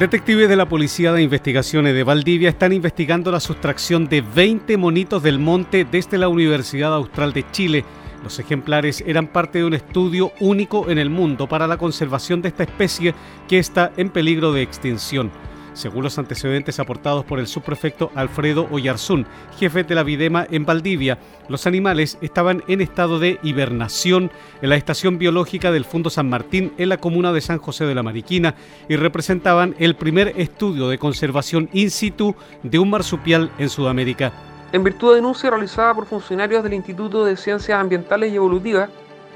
Detectives 0.00 0.48
de 0.48 0.56
la 0.56 0.66
Policía 0.66 1.12
de 1.12 1.20
Investigaciones 1.20 1.92
de 1.92 2.04
Valdivia 2.04 2.48
están 2.48 2.72
investigando 2.72 3.30
la 3.30 3.38
sustracción 3.38 4.08
de 4.08 4.22
20 4.22 4.78
monitos 4.78 5.22
del 5.22 5.38
monte 5.38 5.84
desde 5.84 6.16
la 6.16 6.28
Universidad 6.28 6.94
Austral 6.94 7.34
de 7.34 7.44
Chile. 7.50 7.84
Los 8.24 8.38
ejemplares 8.38 9.04
eran 9.06 9.26
parte 9.26 9.58
de 9.58 9.66
un 9.66 9.74
estudio 9.74 10.32
único 10.40 10.88
en 10.88 10.96
el 10.96 11.10
mundo 11.10 11.46
para 11.46 11.66
la 11.66 11.76
conservación 11.76 12.40
de 12.40 12.48
esta 12.48 12.62
especie 12.62 13.14
que 13.46 13.58
está 13.58 13.92
en 13.98 14.08
peligro 14.08 14.54
de 14.54 14.62
extinción. 14.62 15.30
Según 15.72 16.02
los 16.02 16.18
antecedentes 16.18 16.80
aportados 16.80 17.24
por 17.24 17.38
el 17.38 17.46
subprefecto 17.46 18.10
Alfredo 18.14 18.68
Oyarzún, 18.70 19.26
jefe 19.58 19.84
de 19.84 19.94
la 19.94 20.02
Videma 20.02 20.46
en 20.50 20.66
Valdivia, 20.66 21.18
los 21.48 21.66
animales 21.66 22.18
estaban 22.20 22.62
en 22.68 22.80
estado 22.80 23.18
de 23.18 23.38
hibernación 23.42 24.30
en 24.62 24.68
la 24.68 24.76
estación 24.76 25.18
biológica 25.18 25.70
del 25.70 25.84
Fundo 25.84 26.10
San 26.10 26.28
Martín 26.28 26.72
en 26.76 26.88
la 26.88 26.98
comuna 26.98 27.32
de 27.32 27.40
San 27.40 27.58
José 27.58 27.84
de 27.84 27.94
la 27.94 28.02
Mariquina 28.02 28.54
y 28.88 28.96
representaban 28.96 29.74
el 29.78 29.94
primer 29.94 30.34
estudio 30.36 30.88
de 30.88 30.98
conservación 30.98 31.68
in 31.72 31.90
situ 31.90 32.34
de 32.62 32.78
un 32.78 32.90
marsupial 32.90 33.50
en 33.58 33.68
Sudamérica. 33.68 34.32
En 34.72 34.84
virtud 34.84 35.10
de 35.10 35.16
denuncia 35.16 35.50
realizada 35.50 35.94
por 35.94 36.06
funcionarios 36.06 36.62
del 36.62 36.74
Instituto 36.74 37.24
de 37.24 37.36
Ciencias 37.36 37.78
Ambientales 37.78 38.32
y 38.32 38.36
Evolutivas 38.36 38.90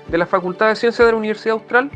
de 0.08 0.18
la 0.18 0.26
Facultad 0.26 0.68
de 0.68 0.76
Ciencias 0.76 1.06
de 1.06 1.12
la 1.12 1.18
Universidad 1.18 1.54
Austral, 1.54 1.90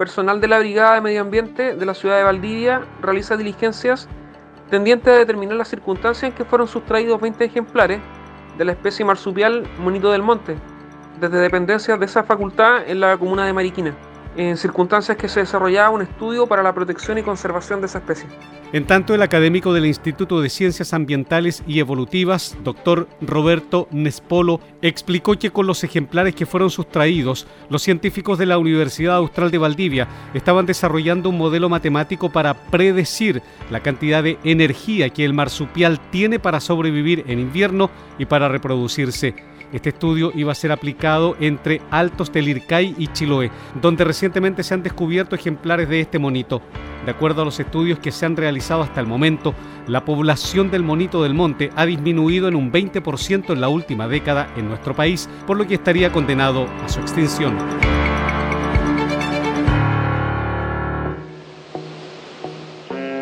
personal 0.00 0.40
de 0.40 0.48
la 0.48 0.58
Brigada 0.58 0.94
de 0.94 1.02
Medio 1.02 1.20
Ambiente 1.20 1.76
de 1.76 1.84
la 1.84 1.92
ciudad 1.92 2.16
de 2.16 2.22
Valdivia 2.22 2.86
realiza 3.02 3.36
diligencias 3.36 4.08
tendientes 4.70 5.12
a 5.12 5.18
determinar 5.18 5.56
las 5.56 5.68
circunstancias 5.68 6.30
en 6.30 6.34
que 6.34 6.46
fueron 6.46 6.66
sustraídos 6.68 7.20
20 7.20 7.44
ejemplares 7.44 8.00
de 8.56 8.64
la 8.64 8.72
especie 8.72 9.04
marsupial 9.04 9.68
monito 9.78 10.10
del 10.10 10.22
monte, 10.22 10.56
desde 11.20 11.36
dependencias 11.36 12.00
de 12.00 12.06
esa 12.06 12.24
facultad 12.24 12.88
en 12.88 12.98
la 13.00 13.18
comuna 13.18 13.44
de 13.44 13.52
Mariquina 13.52 13.94
en 14.36 14.56
circunstancias 14.56 15.16
que 15.16 15.28
se 15.28 15.40
desarrollaba 15.40 15.90
un 15.90 16.02
estudio 16.02 16.46
para 16.46 16.62
la 16.62 16.74
protección 16.74 17.18
y 17.18 17.22
conservación 17.22 17.80
de 17.80 17.86
esa 17.86 17.98
especie. 17.98 18.28
En 18.72 18.86
tanto, 18.86 19.14
el 19.14 19.22
académico 19.22 19.72
del 19.72 19.86
Instituto 19.86 20.40
de 20.40 20.48
Ciencias 20.48 20.94
Ambientales 20.94 21.64
y 21.66 21.80
Evolutivas, 21.80 22.56
doctor 22.62 23.08
Roberto 23.20 23.88
Nespolo, 23.90 24.60
explicó 24.80 25.36
que 25.36 25.50
con 25.50 25.66
los 25.66 25.82
ejemplares 25.82 26.36
que 26.36 26.46
fueron 26.46 26.70
sustraídos, 26.70 27.48
los 27.68 27.82
científicos 27.82 28.38
de 28.38 28.46
la 28.46 28.58
Universidad 28.58 29.16
Austral 29.16 29.50
de 29.50 29.58
Valdivia 29.58 30.06
estaban 30.34 30.66
desarrollando 30.66 31.30
un 31.30 31.38
modelo 31.38 31.68
matemático 31.68 32.30
para 32.30 32.54
predecir 32.54 33.42
la 33.70 33.80
cantidad 33.80 34.22
de 34.22 34.38
energía 34.44 35.10
que 35.10 35.24
el 35.24 35.34
marsupial 35.34 35.98
tiene 36.10 36.38
para 36.38 36.60
sobrevivir 36.60 37.24
en 37.26 37.40
invierno 37.40 37.90
y 38.18 38.26
para 38.26 38.48
reproducirse. 38.48 39.34
Este 39.72 39.90
estudio 39.90 40.32
iba 40.34 40.50
a 40.50 40.56
ser 40.56 40.72
aplicado 40.72 41.36
entre 41.38 41.80
Altos 41.90 42.32
del 42.32 42.48
Ircay 42.48 42.94
y 42.98 43.06
Chiloé, 43.08 43.50
donde 43.80 44.04
recientemente 44.04 44.64
se 44.64 44.74
han 44.74 44.82
descubierto 44.82 45.36
ejemplares 45.36 45.88
de 45.88 46.00
este 46.00 46.18
monito. 46.18 46.60
De 47.04 47.12
acuerdo 47.12 47.42
a 47.42 47.44
los 47.44 47.60
estudios 47.60 47.98
que 47.98 48.10
se 48.10 48.26
han 48.26 48.36
realizado 48.36 48.82
hasta 48.82 49.00
el 49.00 49.06
momento, 49.06 49.54
la 49.86 50.04
población 50.04 50.70
del 50.70 50.82
monito 50.82 51.22
del 51.22 51.34
monte 51.34 51.70
ha 51.76 51.86
disminuido 51.86 52.48
en 52.48 52.56
un 52.56 52.72
20% 52.72 53.52
en 53.52 53.60
la 53.60 53.68
última 53.68 54.08
década 54.08 54.52
en 54.56 54.68
nuestro 54.68 54.94
país, 54.94 55.28
por 55.46 55.56
lo 55.56 55.66
que 55.66 55.74
estaría 55.74 56.12
condenado 56.12 56.66
a 56.84 56.88
su 56.88 57.00
extinción. 57.00 57.56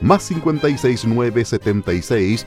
más 0.00 0.28
569 0.28 1.44
76 1.44 2.46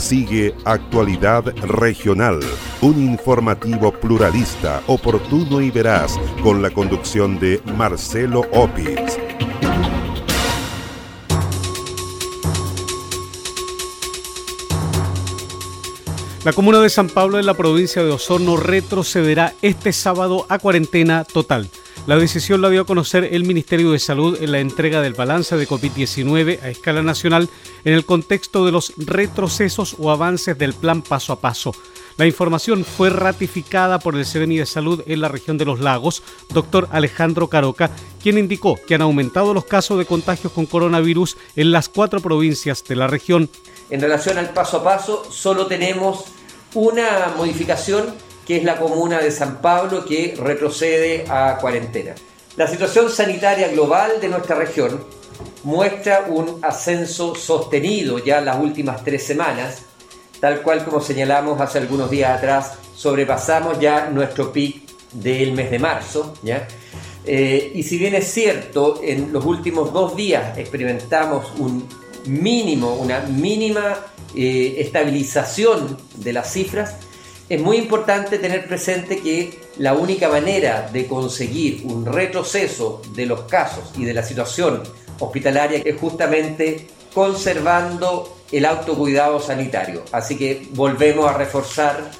Sigue 0.00 0.54
Actualidad 0.64 1.44
Regional, 1.58 2.40
un 2.80 3.02
informativo 3.02 3.92
pluralista, 3.92 4.82
oportuno 4.86 5.60
y 5.60 5.70
veraz, 5.70 6.18
con 6.42 6.62
la 6.62 6.70
conducción 6.70 7.38
de 7.38 7.60
Marcelo 7.76 8.40
Opitz. 8.52 9.18
La 16.44 16.54
comuna 16.54 16.80
de 16.80 16.88
San 16.88 17.10
Pablo 17.10 17.38
en 17.38 17.44
la 17.44 17.52
provincia 17.52 18.02
de 18.02 18.10
Osorno 18.10 18.56
retrocederá 18.56 19.52
este 19.60 19.92
sábado 19.92 20.46
a 20.48 20.58
cuarentena 20.58 21.24
total. 21.24 21.68
La 22.06 22.16
decisión 22.16 22.62
la 22.62 22.70
dio 22.70 22.80
a 22.82 22.86
conocer 22.86 23.28
el 23.30 23.44
Ministerio 23.44 23.92
de 23.92 23.98
Salud 23.98 24.38
en 24.40 24.52
la 24.52 24.58
entrega 24.58 25.02
del 25.02 25.12
balance 25.12 25.56
de 25.56 25.68
COVID-19 25.68 26.62
a 26.62 26.70
escala 26.70 27.02
nacional 27.02 27.48
en 27.84 27.92
el 27.92 28.06
contexto 28.06 28.64
de 28.64 28.72
los 28.72 28.94
retrocesos 28.96 29.94
o 29.98 30.10
avances 30.10 30.56
del 30.56 30.72
plan 30.72 31.02
paso 31.02 31.32
a 31.32 31.40
paso. 31.40 31.72
La 32.16 32.26
información 32.26 32.84
fue 32.84 33.10
ratificada 33.10 33.98
por 33.98 34.16
el 34.16 34.26
CEREMI 34.26 34.58
de 34.58 34.66
Salud 34.66 35.02
en 35.06 35.20
la 35.20 35.28
región 35.28 35.58
de 35.58 35.66
los 35.66 35.80
lagos, 35.80 36.22
doctor 36.48 36.88
Alejandro 36.90 37.48
Caroca, 37.48 37.90
quien 38.22 38.38
indicó 38.38 38.78
que 38.86 38.94
han 38.94 39.02
aumentado 39.02 39.54
los 39.54 39.66
casos 39.66 39.98
de 39.98 40.06
contagios 40.06 40.52
con 40.52 40.66
coronavirus 40.66 41.36
en 41.54 41.70
las 41.70 41.88
cuatro 41.88 42.20
provincias 42.20 42.82
de 42.84 42.96
la 42.96 43.06
región. 43.08 43.48
En 43.90 44.00
relación 44.00 44.38
al 44.38 44.50
paso 44.50 44.78
a 44.78 44.84
paso, 44.84 45.30
solo 45.30 45.66
tenemos 45.66 46.24
una 46.74 47.34
modificación 47.36 48.06
que 48.50 48.56
es 48.56 48.64
la 48.64 48.78
comuna 48.78 49.20
de 49.20 49.30
San 49.30 49.62
Pablo 49.62 50.04
que 50.04 50.34
retrocede 50.36 51.24
a 51.28 51.56
cuarentena. 51.60 52.16
La 52.56 52.66
situación 52.66 53.08
sanitaria 53.08 53.68
global 53.68 54.20
de 54.20 54.28
nuestra 54.28 54.56
región 54.56 55.04
muestra 55.62 56.26
un 56.28 56.58
ascenso 56.60 57.36
sostenido 57.36 58.18
ya 58.18 58.40
las 58.40 58.58
últimas 58.58 59.04
tres 59.04 59.22
semanas, 59.22 59.82
tal 60.40 60.62
cual 60.62 60.84
como 60.84 61.00
señalamos 61.00 61.60
hace 61.60 61.78
algunos 61.78 62.10
días 62.10 62.36
atrás, 62.36 62.72
sobrepasamos 62.96 63.78
ya 63.78 64.10
nuestro 64.10 64.52
pic 64.52 64.82
del 65.12 65.52
mes 65.52 65.70
de 65.70 65.78
marzo, 65.78 66.34
¿ya? 66.42 66.66
Eh, 67.24 67.70
y 67.72 67.84
si 67.84 67.98
bien 67.98 68.16
es 68.16 68.32
cierto, 68.32 69.00
en 69.00 69.32
los 69.32 69.44
últimos 69.44 69.92
dos 69.92 70.16
días 70.16 70.58
experimentamos 70.58 71.52
un 71.60 71.86
mínimo, 72.26 72.96
una 72.96 73.20
mínima 73.20 73.96
eh, 74.34 74.74
estabilización 74.78 75.96
de 76.16 76.32
las 76.32 76.52
cifras, 76.52 76.96
es 77.50 77.60
muy 77.60 77.78
importante 77.78 78.38
tener 78.38 78.66
presente 78.68 79.18
que 79.18 79.58
la 79.78 79.94
única 79.94 80.28
manera 80.28 80.88
de 80.92 81.08
conseguir 81.08 81.82
un 81.84 82.06
retroceso 82.06 83.02
de 83.12 83.26
los 83.26 83.42
casos 83.42 83.90
y 83.98 84.04
de 84.04 84.14
la 84.14 84.22
situación 84.22 84.84
hospitalaria 85.18 85.82
es 85.84 86.00
justamente 86.00 86.86
conservando 87.12 88.36
el 88.52 88.64
autocuidado 88.64 89.40
sanitario. 89.40 90.04
Así 90.12 90.38
que 90.38 90.68
volvemos 90.74 91.28
a 91.28 91.36
reforzar 91.36 92.12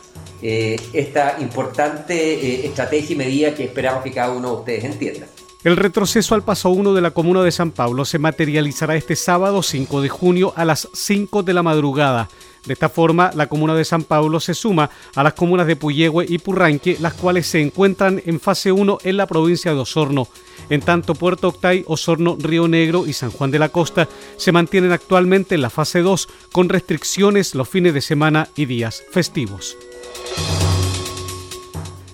eh, 0.42 0.76
esta 0.92 1.37
importante 1.38 2.14
eh, 2.16 2.66
estrategia 2.66 3.14
y 3.14 3.16
medida 3.16 3.54
que 3.54 3.64
esperamos 3.64 4.02
que 4.02 4.10
cada 4.10 4.32
uno 4.32 4.49
de 4.49 4.56
ustedes 4.56 4.84
entienda. 4.84 5.26
El 5.62 5.76
retroceso 5.76 6.34
al 6.34 6.42
paso 6.42 6.70
1 6.70 6.92
de 6.92 7.02
la 7.02 7.12
comuna 7.12 7.44
de 7.44 7.52
San 7.52 7.70
Pablo 7.70 8.04
se 8.04 8.18
materializará 8.18 8.96
este 8.96 9.14
sábado 9.14 9.62
5 9.62 10.00
de 10.00 10.08
junio 10.08 10.52
a 10.56 10.64
las 10.64 10.88
5 10.92 11.44
de 11.44 11.52
la 11.52 11.62
madrugada 11.62 12.28
de 12.67 12.75
esta 12.75 12.88
forma, 12.88 13.31
la 13.35 13.49
comuna 13.49 13.75
de 13.75 13.85
San 13.85 14.05
Pablo 14.05 14.38
se 14.38 14.55
suma 14.55 14.90
a 15.14 15.23
las 15.23 15.33
comunas 15.33 15.67
de 15.67 15.76
Puyehue 15.76 16.26
y 16.29 16.38
Purranque, 16.38 16.99
las 17.00 17.14
cuales 17.14 17.47
se 17.47 17.61
encuentran 17.61 18.23
en 18.26 18.38
fase 18.38 18.71
1 18.71 18.99
en 19.02 19.17
la 19.17 19.26
provincia 19.26 19.73
de 19.73 19.81
Osorno. 19.81 20.29
En 20.69 20.83
tanto, 20.83 21.14
Puerto 21.14 21.49
Octay, 21.49 21.85
Osorno, 21.87 22.37
Río 22.38 22.69
Negro 22.69 23.07
y 23.07 23.14
San 23.14 23.31
Juan 23.31 23.50
de 23.50 23.59
la 23.59 23.71
Costa 23.71 24.09
se 24.37 24.52
mantienen 24.52 24.93
actualmente 24.93 25.55
en 25.55 25.62
la 25.62 25.71
fase 25.71 26.00
2, 26.00 26.29
con 26.52 26.69
restricciones 26.69 27.55
los 27.55 27.69
fines 27.69 27.95
de 27.95 28.02
semana 28.02 28.49
y 28.55 28.67
días 28.67 29.02
festivos. 29.11 29.76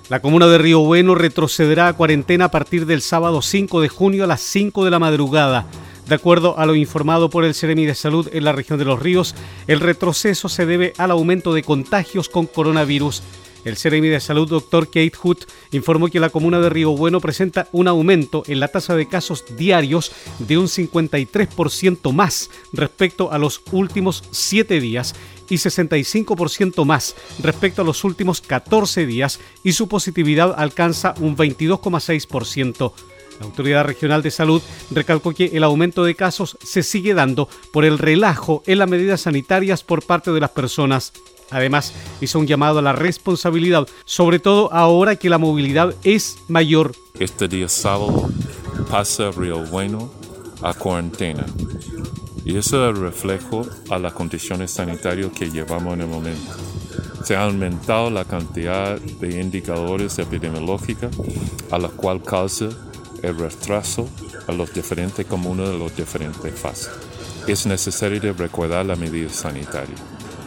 La 0.08 0.20
comuna 0.20 0.46
de 0.46 0.58
Río 0.58 0.80
Bueno 0.80 1.16
retrocederá 1.16 1.88
a 1.88 1.92
cuarentena 1.94 2.44
a 2.44 2.50
partir 2.52 2.86
del 2.86 3.02
sábado 3.02 3.42
5 3.42 3.80
de 3.80 3.88
junio 3.88 4.22
a 4.22 4.28
las 4.28 4.40
5 4.42 4.84
de 4.84 4.90
la 4.92 5.00
madrugada. 5.00 5.66
De 6.06 6.14
acuerdo 6.14 6.56
a 6.56 6.66
lo 6.66 6.76
informado 6.76 7.30
por 7.30 7.44
el 7.44 7.54
Ceremi 7.54 7.84
de 7.84 7.96
Salud 7.96 8.28
en 8.32 8.44
la 8.44 8.52
región 8.52 8.78
de 8.78 8.84
Los 8.84 9.00
Ríos, 9.00 9.34
el 9.66 9.80
retroceso 9.80 10.48
se 10.48 10.64
debe 10.64 10.92
al 10.98 11.10
aumento 11.10 11.52
de 11.52 11.64
contagios 11.64 12.28
con 12.28 12.46
coronavirus. 12.46 13.24
El 13.64 13.76
Ceremi 13.76 14.06
de 14.06 14.20
Salud, 14.20 14.48
doctor 14.48 14.86
Kate 14.86 15.10
Hood, 15.20 15.38
informó 15.72 16.06
que 16.06 16.20
la 16.20 16.30
comuna 16.30 16.60
de 16.60 16.70
Río 16.70 16.92
Bueno 16.92 17.18
presenta 17.20 17.66
un 17.72 17.88
aumento 17.88 18.44
en 18.46 18.60
la 18.60 18.68
tasa 18.68 18.94
de 18.94 19.08
casos 19.08 19.44
diarios 19.56 20.12
de 20.38 20.56
un 20.56 20.66
53% 20.66 22.12
más 22.12 22.50
respecto 22.72 23.32
a 23.32 23.38
los 23.38 23.60
últimos 23.72 24.22
siete 24.30 24.78
días 24.78 25.16
y 25.50 25.56
65% 25.56 26.84
más 26.84 27.16
respecto 27.42 27.82
a 27.82 27.84
los 27.84 28.04
últimos 28.04 28.40
14 28.40 29.06
días 29.06 29.40
y 29.64 29.72
su 29.72 29.88
positividad 29.88 30.54
alcanza 30.56 31.14
un 31.18 31.36
22,6%. 31.36 32.92
La 33.40 33.46
Autoridad 33.46 33.84
Regional 33.84 34.22
de 34.22 34.30
Salud 34.30 34.62
recalcó 34.90 35.32
que 35.32 35.46
el 35.54 35.64
aumento 35.64 36.04
de 36.04 36.14
casos 36.14 36.56
se 36.62 36.82
sigue 36.82 37.14
dando 37.14 37.48
por 37.72 37.84
el 37.84 37.98
relajo 37.98 38.62
en 38.66 38.78
las 38.78 38.88
medidas 38.88 39.22
sanitarias 39.22 39.82
por 39.82 40.04
parte 40.04 40.30
de 40.32 40.40
las 40.40 40.50
personas. 40.50 41.12
Además, 41.50 41.92
hizo 42.20 42.38
un 42.38 42.46
llamado 42.46 42.80
a 42.80 42.82
la 42.82 42.92
responsabilidad, 42.92 43.86
sobre 44.04 44.38
todo 44.38 44.72
ahora 44.72 45.16
que 45.16 45.30
la 45.30 45.38
movilidad 45.38 45.94
es 46.02 46.38
mayor. 46.48 46.92
Este 47.18 47.46
día 47.46 47.68
sábado 47.68 48.30
pasa 48.90 49.30
Río 49.30 49.64
Bueno 49.66 50.10
a 50.62 50.74
cuarentena 50.74 51.46
y 52.46 52.56
eso 52.56 52.88
es 52.88 52.96
reflejo 52.96 53.66
a 53.90 53.98
las 53.98 54.12
condiciones 54.12 54.70
sanitarias 54.70 55.32
que 55.32 55.50
llevamos 55.50 55.94
en 55.94 56.02
el 56.02 56.06
momento. 56.06 56.52
Se 57.24 57.34
ha 57.34 57.42
aumentado 57.42 58.08
la 58.08 58.24
cantidad 58.24 59.00
de 59.00 59.40
indicadores 59.40 60.16
epidemiológicos, 60.20 61.10
a 61.72 61.78
la 61.78 61.88
cual 61.88 62.22
causa 62.22 62.68
el 63.22 63.38
retraso 63.38 64.08
a 64.46 64.52
los 64.52 64.72
diferentes 64.72 65.26
comunas 65.26 65.68
de 65.68 65.78
las 65.78 65.96
diferentes 65.96 66.58
fases. 66.58 66.90
Es 67.46 67.66
necesario 67.66 68.32
recordar 68.32 68.86
las 68.86 68.98
medidas 68.98 69.36
sanitarias 69.36 70.00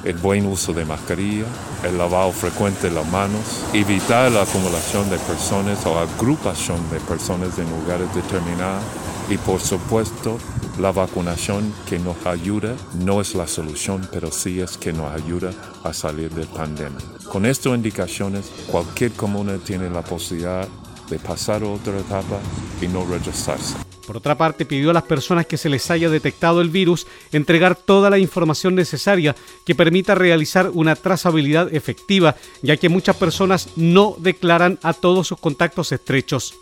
el 0.03 0.15
buen 0.17 0.45
uso 0.45 0.73
de 0.73 0.85
mascarilla, 0.85 1.45
el 1.83 1.97
lavado 1.97 2.31
frecuente 2.31 2.89
de 2.89 2.95
las 2.95 3.07
manos, 3.07 3.41
evitar 3.73 4.31
la 4.31 4.43
acumulación 4.43 5.09
de 5.09 5.17
personas 5.17 5.85
o 5.85 5.97
agrupación 5.97 6.89
de 6.89 6.99
personas 7.01 7.57
en 7.59 7.69
lugares 7.69 8.13
determinados 8.15 8.83
y 9.29 9.38
por 9.38 9.59
supuesto 9.59 10.38
la 10.79 10.91
vacunación 10.91 11.73
que 11.88 11.99
nos 11.99 12.25
ayuda 12.25 12.75
no 13.03 13.19
es 13.19 13.35
la 13.35 13.47
solución, 13.47 14.07
pero 14.11 14.31
sí 14.31 14.61
es 14.61 14.77
que 14.77 14.93
nos 14.93 15.11
ayuda 15.11 15.51
a 15.83 15.93
salir 15.93 16.31
del 16.31 16.47
pandemia. 16.47 17.05
Con 17.29 17.45
estas 17.45 17.73
indicaciones, 17.73 18.49
cualquier 18.71 19.11
comuna 19.11 19.57
tiene 19.57 19.89
la 19.89 20.01
posibilidad 20.01 20.67
de 21.10 21.20
pasar 21.20 21.63
otra 21.63 22.00
etapa 22.00 22.39
y 22.82 22.88
no 22.88 23.06
retrasarse. 23.06 23.88
Por 24.10 24.18
otra 24.18 24.39
parte, 24.39 24.66
pidió 24.66 24.89
a 24.89 24.94
las 24.94 25.04
personas 25.04 25.46
que 25.46 25.56
se 25.56 25.70
les 25.70 25.92
haya 25.92 26.10
detectado 26.10 26.62
el 26.62 26.72
virus 26.72 27.06
entregar 27.32 27.75
toda 27.75 28.10
la 28.10 28.18
información 28.18 28.74
necesaria 28.74 29.36
que 29.63 29.75
permita 29.75 30.16
realizar 30.16 30.72
una 30.74 30.96
trazabilidad 30.96 31.72
efectiva, 31.75 32.36
ya 32.63 32.75
que 32.78 32.89
muchas 32.89 33.18
personas 33.18 33.70
no 33.75 34.16
declaran 34.18 34.80
a 34.82 34.94
todos 34.94 35.28
sus 35.28 35.38
contactos 35.38 35.92
estrechos. 35.92 36.56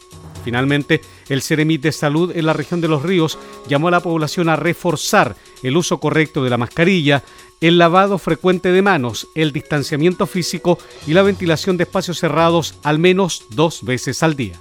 Finalmente, 0.44 1.00
el 1.30 1.42
Ceremit 1.42 1.82
de 1.84 1.94
Salud 1.94 2.36
en 2.36 2.48
la 2.48 2.51
región 2.51 2.82
de 2.82 2.89
los 2.89 3.04
ríos 3.04 3.39
llamó 3.70 3.88
a 3.88 3.92
la 3.92 4.01
población 4.01 4.50
a 4.50 4.58
reforzar 4.58 5.38
el 5.63 5.77
uso 5.77 6.01
correcto 6.01 6.44
de 6.44 6.50
la 6.50 6.58
mascarilla, 6.58 7.24
el 7.62 7.77
lavado 7.77 8.18
frecuente 8.18 8.74
de 8.74 8.82
manos, 8.82 9.30
el 9.36 9.54
distanciamiento 9.54 10.27
físico 10.27 10.80
y 11.08 11.13
la 11.13 11.24
ventilación 11.24 11.77
de 11.77 11.84
espacios 11.86 12.20
cerrados 12.20 12.75
al 12.84 13.00
menos 13.00 13.46
dos 13.51 13.84
veces 13.84 14.22
al 14.22 14.36
día. 14.36 14.60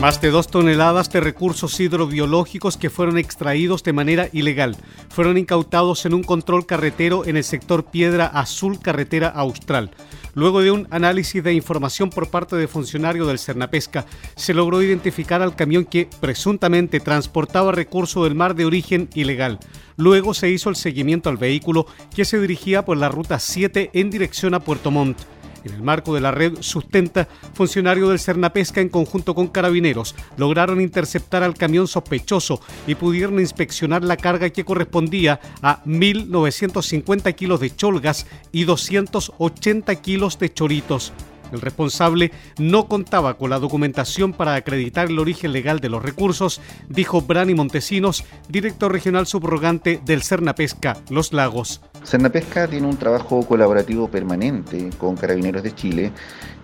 Más 0.00 0.20
de 0.20 0.30
dos 0.30 0.46
toneladas 0.46 1.10
de 1.10 1.18
recursos 1.18 1.80
hidrobiológicos 1.80 2.76
que 2.76 2.88
fueron 2.88 3.18
extraídos 3.18 3.82
de 3.82 3.92
manera 3.92 4.28
ilegal 4.32 4.76
fueron 5.08 5.36
incautados 5.36 6.06
en 6.06 6.14
un 6.14 6.22
control 6.22 6.66
carretero 6.66 7.26
en 7.26 7.36
el 7.36 7.42
sector 7.42 7.84
Piedra 7.84 8.26
Azul 8.26 8.78
Carretera 8.78 9.26
Austral. 9.26 9.90
Luego 10.34 10.60
de 10.60 10.70
un 10.70 10.86
análisis 10.92 11.42
de 11.42 11.52
información 11.52 12.10
por 12.10 12.30
parte 12.30 12.54
de 12.54 12.68
funcionarios 12.68 13.26
del 13.26 13.40
Cernapesca, 13.40 14.06
se 14.36 14.54
logró 14.54 14.80
identificar 14.82 15.42
al 15.42 15.56
camión 15.56 15.84
que 15.84 16.08
presuntamente 16.20 17.00
transportaba 17.00 17.72
recursos 17.72 18.22
del 18.22 18.36
mar 18.36 18.54
de 18.54 18.66
origen 18.66 19.10
ilegal. 19.14 19.58
Luego 19.96 20.32
se 20.32 20.48
hizo 20.48 20.70
el 20.70 20.76
seguimiento 20.76 21.28
al 21.28 21.38
vehículo 21.38 21.86
que 22.14 22.24
se 22.24 22.38
dirigía 22.38 22.84
por 22.84 22.98
la 22.98 23.08
ruta 23.08 23.40
7 23.40 23.90
en 23.94 24.10
dirección 24.10 24.54
a 24.54 24.60
Puerto 24.60 24.92
Montt. 24.92 25.18
En 25.64 25.74
el 25.74 25.82
marco 25.82 26.14
de 26.14 26.20
la 26.20 26.30
red 26.30 26.58
Sustenta, 26.60 27.28
funcionarios 27.54 28.08
del 28.08 28.18
Cernapesca 28.18 28.80
en 28.80 28.88
conjunto 28.88 29.34
con 29.34 29.48
carabineros 29.48 30.14
lograron 30.36 30.80
interceptar 30.80 31.42
al 31.42 31.54
camión 31.54 31.88
sospechoso 31.88 32.60
y 32.86 32.94
pudieron 32.94 33.40
inspeccionar 33.40 34.04
la 34.04 34.16
carga 34.16 34.50
que 34.50 34.64
correspondía 34.64 35.40
a 35.62 35.82
1.950 35.84 37.34
kilos 37.34 37.60
de 37.60 37.74
cholgas 37.74 38.26
y 38.52 38.64
280 38.64 39.94
kilos 39.96 40.38
de 40.38 40.52
choritos. 40.52 41.12
El 41.52 41.60
responsable 41.60 42.32
no 42.58 42.88
contaba 42.88 43.34
con 43.34 43.50
la 43.50 43.58
documentación 43.58 44.32
para 44.32 44.54
acreditar 44.54 45.08
el 45.08 45.18
origen 45.18 45.52
legal 45.52 45.80
de 45.80 45.88
los 45.88 46.02
recursos, 46.02 46.60
dijo 46.88 47.22
Brani 47.22 47.54
Montesinos, 47.54 48.24
director 48.48 48.92
regional 48.92 49.26
subrogante 49.26 50.00
del 50.04 50.22
Cernapesca 50.22 50.96
Los 51.10 51.32
Lagos. 51.32 51.80
Cernapesca 52.04 52.68
tiene 52.68 52.86
un 52.86 52.96
trabajo 52.96 53.46
colaborativo 53.46 54.08
permanente 54.08 54.90
con 54.98 55.16
Carabineros 55.16 55.62
de 55.62 55.74
Chile 55.74 56.12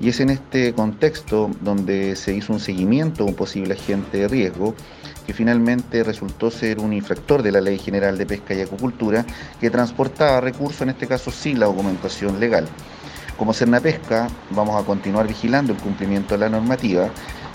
y 0.00 0.08
es 0.08 0.20
en 0.20 0.30
este 0.30 0.72
contexto 0.72 1.50
donde 1.60 2.16
se 2.16 2.34
hizo 2.34 2.52
un 2.52 2.60
seguimiento 2.60 3.24
a 3.24 3.26
un 3.26 3.34
posible 3.34 3.74
agente 3.74 4.18
de 4.18 4.28
riesgo 4.28 4.74
que 5.26 5.32
finalmente 5.32 6.04
resultó 6.04 6.50
ser 6.50 6.78
un 6.78 6.92
infractor 6.92 7.42
de 7.42 7.52
la 7.52 7.60
Ley 7.60 7.78
General 7.78 8.16
de 8.16 8.26
Pesca 8.26 8.54
y 8.54 8.60
Acuicultura 8.60 9.24
que 9.60 9.70
transportaba 9.70 10.40
recursos, 10.40 10.82
en 10.82 10.90
este 10.90 11.06
caso 11.06 11.30
sin 11.30 11.58
la 11.58 11.66
documentación 11.66 12.38
legal. 12.38 12.68
Como 13.36 13.52
Cernapesca 13.52 14.28
vamos 14.50 14.80
a 14.80 14.86
continuar 14.86 15.26
vigilando 15.26 15.72
el 15.72 15.78
cumplimiento 15.78 16.34
de 16.34 16.40
la 16.40 16.48
normativa, 16.48 17.08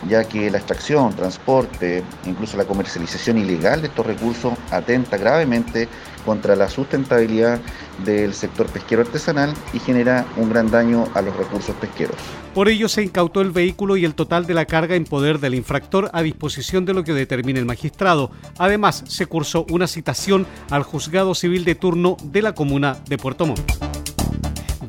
ya 0.08 0.24
que 0.26 0.52
la 0.52 0.58
extracción, 0.58 1.14
transporte, 1.14 2.04
incluso 2.26 2.58
la 2.58 2.66
comercialización 2.66 3.38
ilegal 3.38 3.82
de 3.82 3.88
estos 3.88 4.06
recursos 4.06 4.54
atenta 4.72 5.18
gravemente 5.18 5.88
contra 6.26 6.56
la 6.56 6.70
sustentabilidad 6.70 7.60
del 8.06 8.34
sector 8.34 8.68
pesquero 8.68 9.02
artesanal 9.02 9.54
y 9.74 9.80
genera 9.80 10.26
un 10.38 10.50
gran 10.50 10.70
daño 10.70 11.08
a 11.14 11.22
los 11.22 11.36
recursos 11.36 11.76
pesqueros. 11.78 12.16
Por 12.54 12.68
ello 12.68 12.90
se 12.90 13.04
incautó 13.04 13.42
el 13.42 13.52
vehículo 13.52 13.96
y 13.96 14.04
el 14.04 14.16
total 14.16 14.46
de 14.46 14.54
la 14.54 14.66
carga 14.66 14.96
en 14.96 15.06
poder 15.06 15.40
del 15.40 15.56
infractor 15.56 16.10
a 16.14 16.22
disposición 16.22 16.86
de 16.86 16.94
lo 16.94 17.04
que 17.04 17.14
determine 17.14 17.60
el 17.60 17.66
magistrado. 17.66 18.32
Además, 18.58 19.04
se 19.08 19.28
cursó 19.28 19.66
una 19.70 19.88
citación 19.88 20.46
al 20.70 20.84
juzgado 20.84 21.36
civil 21.36 21.64
de 21.64 21.76
turno 21.76 22.18
de 22.24 22.42
la 22.42 22.54
comuna 22.54 22.98
de 23.08 23.18
Puerto 23.18 23.46
Montt. 23.46 23.89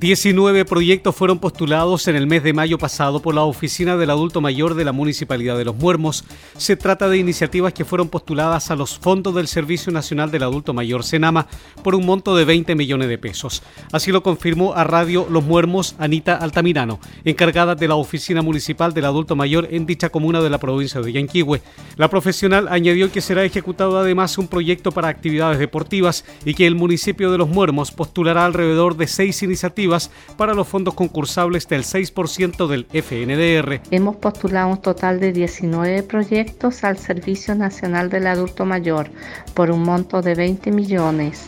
19 0.01 0.65
proyectos 0.65 1.15
fueron 1.15 1.41
postulados 1.41 2.09
en 2.09 2.17
el 2.17 2.27
mes 2.27 2.43
de 2.43 2.55
mayo 2.55 2.79
pasado 2.79 3.21
por 3.21 3.35
la 3.35 3.43
Oficina 3.43 3.99
del 3.99 4.09
Adulto 4.09 4.41
Mayor 4.41 4.75
de 4.75 4.87
la 4.87 4.93
Municipalidad 4.93 5.59
de 5.59 5.67
Los 5.67 5.77
Muermos. 5.77 6.25
Se 6.57 6.75
trata 6.75 7.11
de 7.11 7.19
iniciativas 7.19 7.75
que 7.75 7.85
fueron 7.85 8.09
postuladas 8.09 8.71
a 8.71 8.77
los 8.77 8.99
fondos 8.99 9.35
del 9.35 9.47
Servicio 9.47 9.93
Nacional 9.93 10.31
del 10.31 10.45
Adulto 10.45 10.73
Mayor, 10.73 11.05
Senama, 11.05 11.49
por 11.85 11.95
un 11.95 12.07
monto 12.07 12.35
de 12.35 12.47
20 12.47 12.75
millones 12.77 13.11
de 13.11 13.19
pesos. 13.19 13.63
Así 13.93 14.11
lo 14.11 14.23
confirmó 14.23 14.73
a 14.73 14.85
Radio 14.85 15.27
Los 15.31 15.45
Muermos 15.45 15.95
Anita 15.99 16.37
Altamirano, 16.37 16.99
encargada 17.27 17.75
de 17.75 17.87
la 17.87 17.97
Oficina 17.97 18.41
Municipal 18.41 18.95
del 18.95 19.05
Adulto 19.05 19.37
Mayor 19.37 19.69
en 19.71 19.85
dicha 19.85 20.09
comuna 20.09 20.41
de 20.41 20.49
la 20.49 20.57
provincia 20.57 21.03
de 21.03 21.13
Yanquihue. 21.13 21.61
La 21.97 22.09
profesional 22.09 22.69
añadió 22.69 23.13
que 23.13 23.21
será 23.21 23.45
ejecutado 23.45 23.99
además 23.99 24.39
un 24.39 24.49
proyecto 24.49 24.93
para 24.93 25.09
actividades 25.09 25.59
deportivas 25.59 26.25
y 26.47 26.55
que 26.55 26.67
el 26.67 26.75
municipio 26.75 27.31
de 27.31 27.37
Los 27.37 27.51
Muermos 27.51 27.91
postulará 27.91 28.47
alrededor 28.47 28.97
de 28.97 29.07
seis 29.07 29.43
iniciativas 29.43 29.90
para 30.37 30.55
los 30.55 30.69
fondos 30.69 30.95
concursables 30.95 31.67
del 31.69 31.83
6% 31.83 32.67
del 32.67 32.87
FNDR. 32.87 33.81
Hemos 33.91 34.17
postulado 34.17 34.69
un 34.69 34.79
total 34.79 35.21
de 35.21 35.33
19 35.33 36.03
proyectos 36.05 36.85
al 36.85 36.99
Servicio 36.99 37.55
Nacional 37.55 38.11
del 38.11 38.27
Adulto 38.27 38.65
Mayor 38.65 39.11
por 39.55 39.71
un 39.71 39.83
monto 39.83 40.23
de 40.23 40.35
20 40.35 40.71
millones 40.71 41.47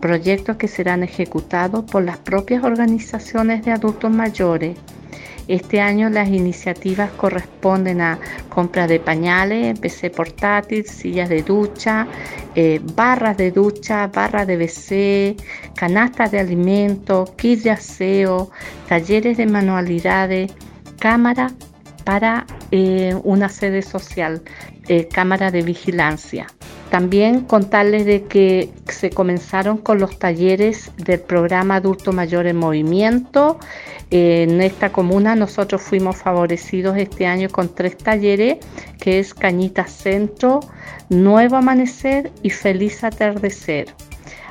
proyectos 0.00 0.56
que 0.56 0.66
serán 0.66 1.02
ejecutados 1.02 1.84
por 1.84 2.02
las 2.02 2.16
propias 2.16 2.64
organizaciones 2.64 3.64
de 3.64 3.72
adultos 3.72 4.10
mayores 4.10 4.78
este 5.50 5.80
año 5.80 6.08
las 6.10 6.28
iniciativas 6.28 7.10
corresponden 7.12 8.00
a 8.00 8.20
compra 8.48 8.86
de 8.86 9.00
pañales, 9.00 9.78
PC 9.80 10.10
portátil, 10.10 10.86
sillas 10.86 11.28
de 11.28 11.42
ducha, 11.42 12.06
eh, 12.54 12.80
barras 12.94 13.36
de 13.36 13.50
ducha, 13.50 14.06
barras 14.06 14.46
de 14.46 14.56
BC, 14.56 15.36
canastas 15.74 16.30
de 16.30 16.38
alimentos, 16.38 17.30
kits 17.32 17.64
de 17.64 17.70
aseo, 17.70 18.50
talleres 18.88 19.38
de 19.38 19.46
manualidades, 19.46 20.52
cámara 21.00 21.50
para 22.04 22.46
eh, 22.70 23.16
una 23.24 23.48
sede 23.48 23.82
social, 23.82 24.42
eh, 24.86 25.08
cámara 25.08 25.50
de 25.50 25.62
vigilancia. 25.62 26.46
También 26.90 27.42
contarles 27.42 28.04
de 28.04 28.24
que 28.24 28.70
se 28.88 29.10
comenzaron 29.10 29.78
con 29.78 30.00
los 30.00 30.18
talleres 30.18 30.90
del 30.96 31.20
programa 31.20 31.76
Adulto 31.76 32.12
Mayor 32.12 32.48
en 32.48 32.56
Movimiento. 32.56 33.58
En 34.10 34.60
esta 34.60 34.90
comuna 34.90 35.36
nosotros 35.36 35.82
fuimos 35.82 36.16
favorecidos 36.16 36.96
este 36.96 37.26
año 37.26 37.48
con 37.48 37.72
tres 37.72 37.96
talleres, 37.96 38.58
que 39.00 39.20
es 39.20 39.34
Cañita 39.34 39.86
Centro, 39.86 40.58
Nuevo 41.08 41.56
Amanecer 41.56 42.32
y 42.42 42.50
Feliz 42.50 43.04
Atardecer. 43.04 43.94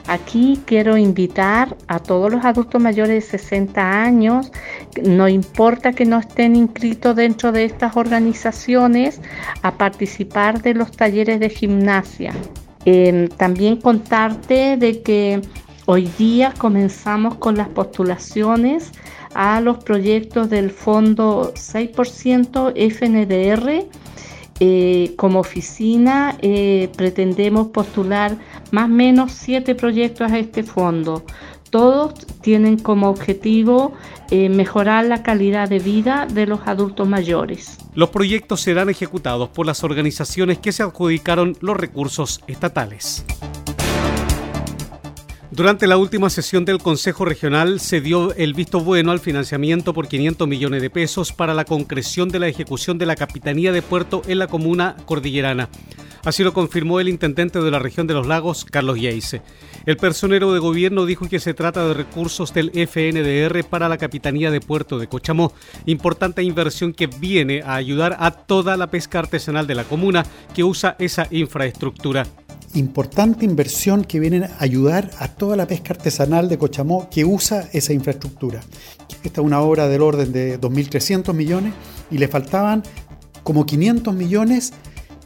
Aquí 0.08 0.60
quiero 0.65 0.97
invitar 0.97 1.78
a 1.88 1.99
todos 1.99 2.32
los 2.32 2.43
adultos 2.43 2.82
mayores 2.82 3.32
de 3.32 3.38
60 3.38 4.02
años, 4.02 4.52
no 5.04 5.28
importa 5.28 5.93
que 5.93 6.06
no 6.06 6.19
estén 6.19 6.56
inscritos 6.56 7.15
dentro 7.15 7.52
de 7.52 7.65
estas 7.65 7.95
organizaciones, 7.95 9.21
a 9.62 9.78
participar 9.78 10.62
de 10.62 10.73
los 10.73 10.91
talleres 10.91 11.39
de 11.39 11.49
gimnasia. 11.49 12.34
Em, 12.86 13.28
también 13.28 13.78
contarte 13.78 14.78
de 14.78 15.02
que 15.02 15.41
hoy 15.86 16.10
día 16.17 16.54
comenzamos 16.58 17.36
con 17.36 17.58
las 17.58 17.67
postulaciones 17.69 18.91
a 19.34 19.62
los 19.62 19.84
proyectos 19.84 20.49
del 20.49 20.71
Fondo 20.71 21.54
6% 21.56 22.73
FNDR. 22.75 23.86
Eh, 24.62 25.13
como 25.15 25.39
oficina 25.39 26.36
eh, 26.41 26.89
pretendemos 26.97 27.67
postular 27.67 28.36
más 28.71 28.86
o 28.86 28.93
menos 28.93 29.32
siete 29.32 29.73
proyectos 29.73 30.30
a 30.32 30.38
este 30.38 30.63
fondo. 30.63 31.23
Todos 31.70 32.14
tienen 32.42 32.78
como 32.78 33.10
objetivo 33.10 33.94
eh, 34.32 34.50
mejorar 34.50 35.06
la 35.06 35.24
calidad 35.24 35.70
de 35.70 35.80
vida 35.80 36.28
de 36.32 36.48
los 36.48 36.62
adultos 36.68 37.08
mayores. 37.08 37.78
Los 37.94 38.10
proyectos 38.10 38.62
serán 38.62 38.90
ejecutados 38.90 39.50
por 39.50 39.66
las 39.66 39.84
organizaciones 39.84 40.58
que 40.60 40.72
se 40.72 40.84
adjudicaron 40.84 41.56
los 41.62 41.78
recursos 41.78 42.42
estatales. 42.48 43.26
Durante 45.60 45.88
la 45.88 45.98
última 45.98 46.30
sesión 46.30 46.63
del 46.63 46.78
Consejo 46.78 47.26
Regional 47.26 47.82
se 47.82 48.00
dio 48.00 48.34
el 48.36 48.54
visto 48.54 48.80
bueno 48.80 49.12
al 49.12 49.19
financiamiento 49.19 49.93
por 49.93 50.08
500 50.08 50.48
millones 50.48 50.82
de 50.82 50.89
pesos 50.89 51.34
para 51.34 51.54
la 51.54 51.65
concreción 51.65 52.30
de 52.30 52.39
la 52.39 52.48
ejecución 52.48 52.98
de 52.98 53.06
la 53.06 53.17
Capitanía 53.17 53.74
de 53.74 53.82
Puerto 53.82 54.22
en 54.30 54.39
la 54.39 54.48
comuna 54.48 54.95
cordillerana. 55.04 55.67
Así 56.24 56.45
lo 56.45 56.54
confirmó 56.54 57.02
el 57.02 57.10
intendente 57.10 57.60
de 57.60 57.72
la 57.72 57.80
región 57.80 58.08
de 58.08 58.13
los 58.13 58.26
lagos, 58.26 58.63
Carlos 58.63 59.02
Yeise. 59.02 59.41
El 59.86 59.98
personero 59.98 60.54
de 60.54 60.60
gobierno 60.60 61.06
dijo 61.06 61.28
que 61.28 61.41
se 61.41 61.54
trata 61.54 61.86
de 61.86 61.93
recursos 61.93 62.54
del 62.54 62.72
FNDR 62.72 63.65
para 63.65 63.89
la 63.89 63.98
Capitanía 63.98 64.52
de 64.52 64.62
Puerto 64.62 64.98
de 64.98 65.08
Cochamó, 65.08 65.52
importante 65.86 66.41
inversión 66.41 66.93
que 66.93 67.08
viene 67.08 67.63
a 67.63 67.76
ayudar 67.76 68.15
a 68.22 68.32
toda 68.32 68.78
la 68.78 68.88
pesca 68.88 69.19
artesanal 69.19 69.67
de 69.67 69.76
la 69.76 69.84
comuna 69.84 70.26
que 70.56 70.63
usa 70.63 70.95
esa 71.00 71.28
infraestructura 71.32 72.26
importante 72.74 73.46
inversión 73.46 74.04
que 74.04 74.20
viene 74.20 74.46
a 74.46 74.56
ayudar 74.60 75.10
a 75.20 75.28
toda 75.28 75.56
la 75.56 75.68
pesca 75.68 75.94
artesanal 75.94 76.50
de 76.50 76.58
Cochamó 76.58 77.10
que 77.10 77.26
usa 77.26 77.68
esa 77.74 77.94
infraestructura. 77.94 78.62
Esta 79.24 79.42
es 79.42 79.46
una 79.46 79.62
obra 79.62 79.88
del 79.88 80.02
orden 80.02 80.32
de 80.32 80.60
2.300 80.60 81.34
millones 81.34 81.74
y 82.12 82.18
le 82.18 82.28
faltaban 82.28 82.84
como 83.44 83.66
500 83.66 84.14
millones 84.14 84.74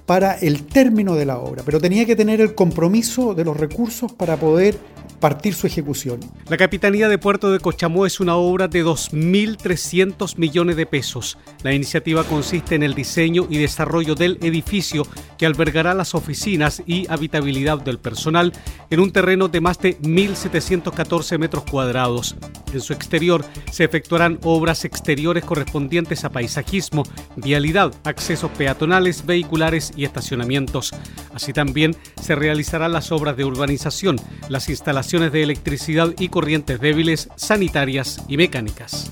para 0.06 0.34
el 0.34 0.64
término 0.64 1.16
de 1.16 1.26
la 1.26 1.40
obra, 1.40 1.64
pero 1.66 1.80
tenía 1.80 2.06
que 2.06 2.16
tener 2.16 2.42
el 2.42 2.56
compromiso 2.56 3.34
de 3.34 3.46
los 3.46 3.56
recursos 3.56 4.12
para 4.12 4.38
poder 4.38 4.78
partir 5.24 5.54
su 5.54 5.68
ejecución. 5.68 6.20
La 6.50 6.58
Capitanía 6.58 7.08
de 7.08 7.18
Puerto 7.18 7.50
de 7.50 7.62
Cochamó 7.62 8.06
es 8.06 8.20
una 8.20 8.36
obra 8.36 8.68
de 8.68 8.84
2.300 8.84 10.38
millones 10.38 10.76
de 10.76 10.86
pesos. 10.86 11.38
La 11.64 11.72
iniciativa 11.72 12.26
consiste 12.26 12.76
en 12.76 12.84
el 12.84 12.94
diseño 12.94 13.48
y 13.50 13.58
desarrollo 13.58 14.16
del 14.16 14.38
edificio 14.42 15.08
que 15.38 15.46
albergará 15.46 15.94
las 15.94 16.14
oficinas 16.14 16.84
y 16.86 17.10
habitabilidad 17.10 17.80
del 17.80 18.00
personal 18.00 18.52
en 18.90 19.00
un 19.00 19.14
terreno 19.14 19.48
de 19.48 19.62
más 19.62 19.80
de 19.80 19.98
1.714 20.02 21.40
metros 21.40 21.64
cuadrados. 21.72 22.36
En 22.74 22.82
su 22.82 22.94
exterior 22.94 23.46
se 23.72 23.84
efectuarán 23.84 24.40
obras 24.44 24.84
exteriores 24.86 25.46
correspondientes 25.46 26.26
a 26.26 26.30
paisajismo, 26.30 27.04
vialidad, 27.36 27.94
accesos 28.04 28.52
peatonales, 28.52 29.26
vehiculares 29.26 29.92
y 29.96 30.06
estacionamientos. 30.06 30.92
Así 31.34 31.54
también 31.54 31.96
se 32.22 32.36
realizarán 32.36 32.94
las 32.94 33.12
obras 33.12 33.38
de 33.38 33.46
urbanización, 33.46 34.18
las 34.50 34.70
instalaciones 34.70 35.32
de 35.32 35.44
electricidad 35.44 36.14
y 36.20 36.30
corrientes 36.30 36.80
débiles, 36.80 37.30
sanitarias 37.36 38.22
y 38.28 38.38
mecánicas. 38.38 39.12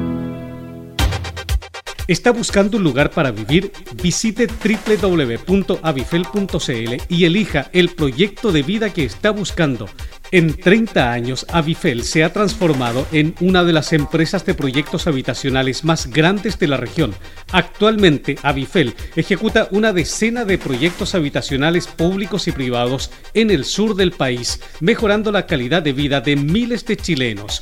¿Está 2.07 2.31
buscando 2.31 2.77
un 2.77 2.83
lugar 2.83 3.11
para 3.11 3.31
vivir? 3.31 3.71
Visite 4.01 4.47
www.avifel.cl 4.47 7.03
y 7.07 7.25
elija 7.25 7.69
el 7.73 7.89
proyecto 7.89 8.51
de 8.51 8.63
vida 8.63 8.91
que 8.91 9.05
está 9.05 9.29
buscando. 9.31 9.87
En 10.33 10.55
30 10.55 11.11
años, 11.11 11.45
Avifel 11.49 12.03
se 12.03 12.23
ha 12.23 12.31
transformado 12.31 13.05
en 13.11 13.35
una 13.41 13.65
de 13.65 13.73
las 13.73 13.91
empresas 13.91 14.45
de 14.45 14.53
proyectos 14.53 15.05
habitacionales 15.05 15.83
más 15.83 16.07
grandes 16.07 16.57
de 16.57 16.69
la 16.69 16.77
región. 16.77 17.13
Actualmente, 17.51 18.37
Avifel 18.41 18.95
ejecuta 19.17 19.67
una 19.71 19.91
decena 19.91 20.45
de 20.45 20.57
proyectos 20.57 21.15
habitacionales 21.15 21.87
públicos 21.87 22.47
y 22.47 22.53
privados 22.53 23.11
en 23.33 23.51
el 23.51 23.65
sur 23.65 23.93
del 23.93 24.13
país, 24.13 24.61
mejorando 24.79 25.33
la 25.33 25.45
calidad 25.45 25.83
de 25.83 25.91
vida 25.91 26.21
de 26.21 26.37
miles 26.37 26.85
de 26.85 26.95
chilenos. 26.95 27.61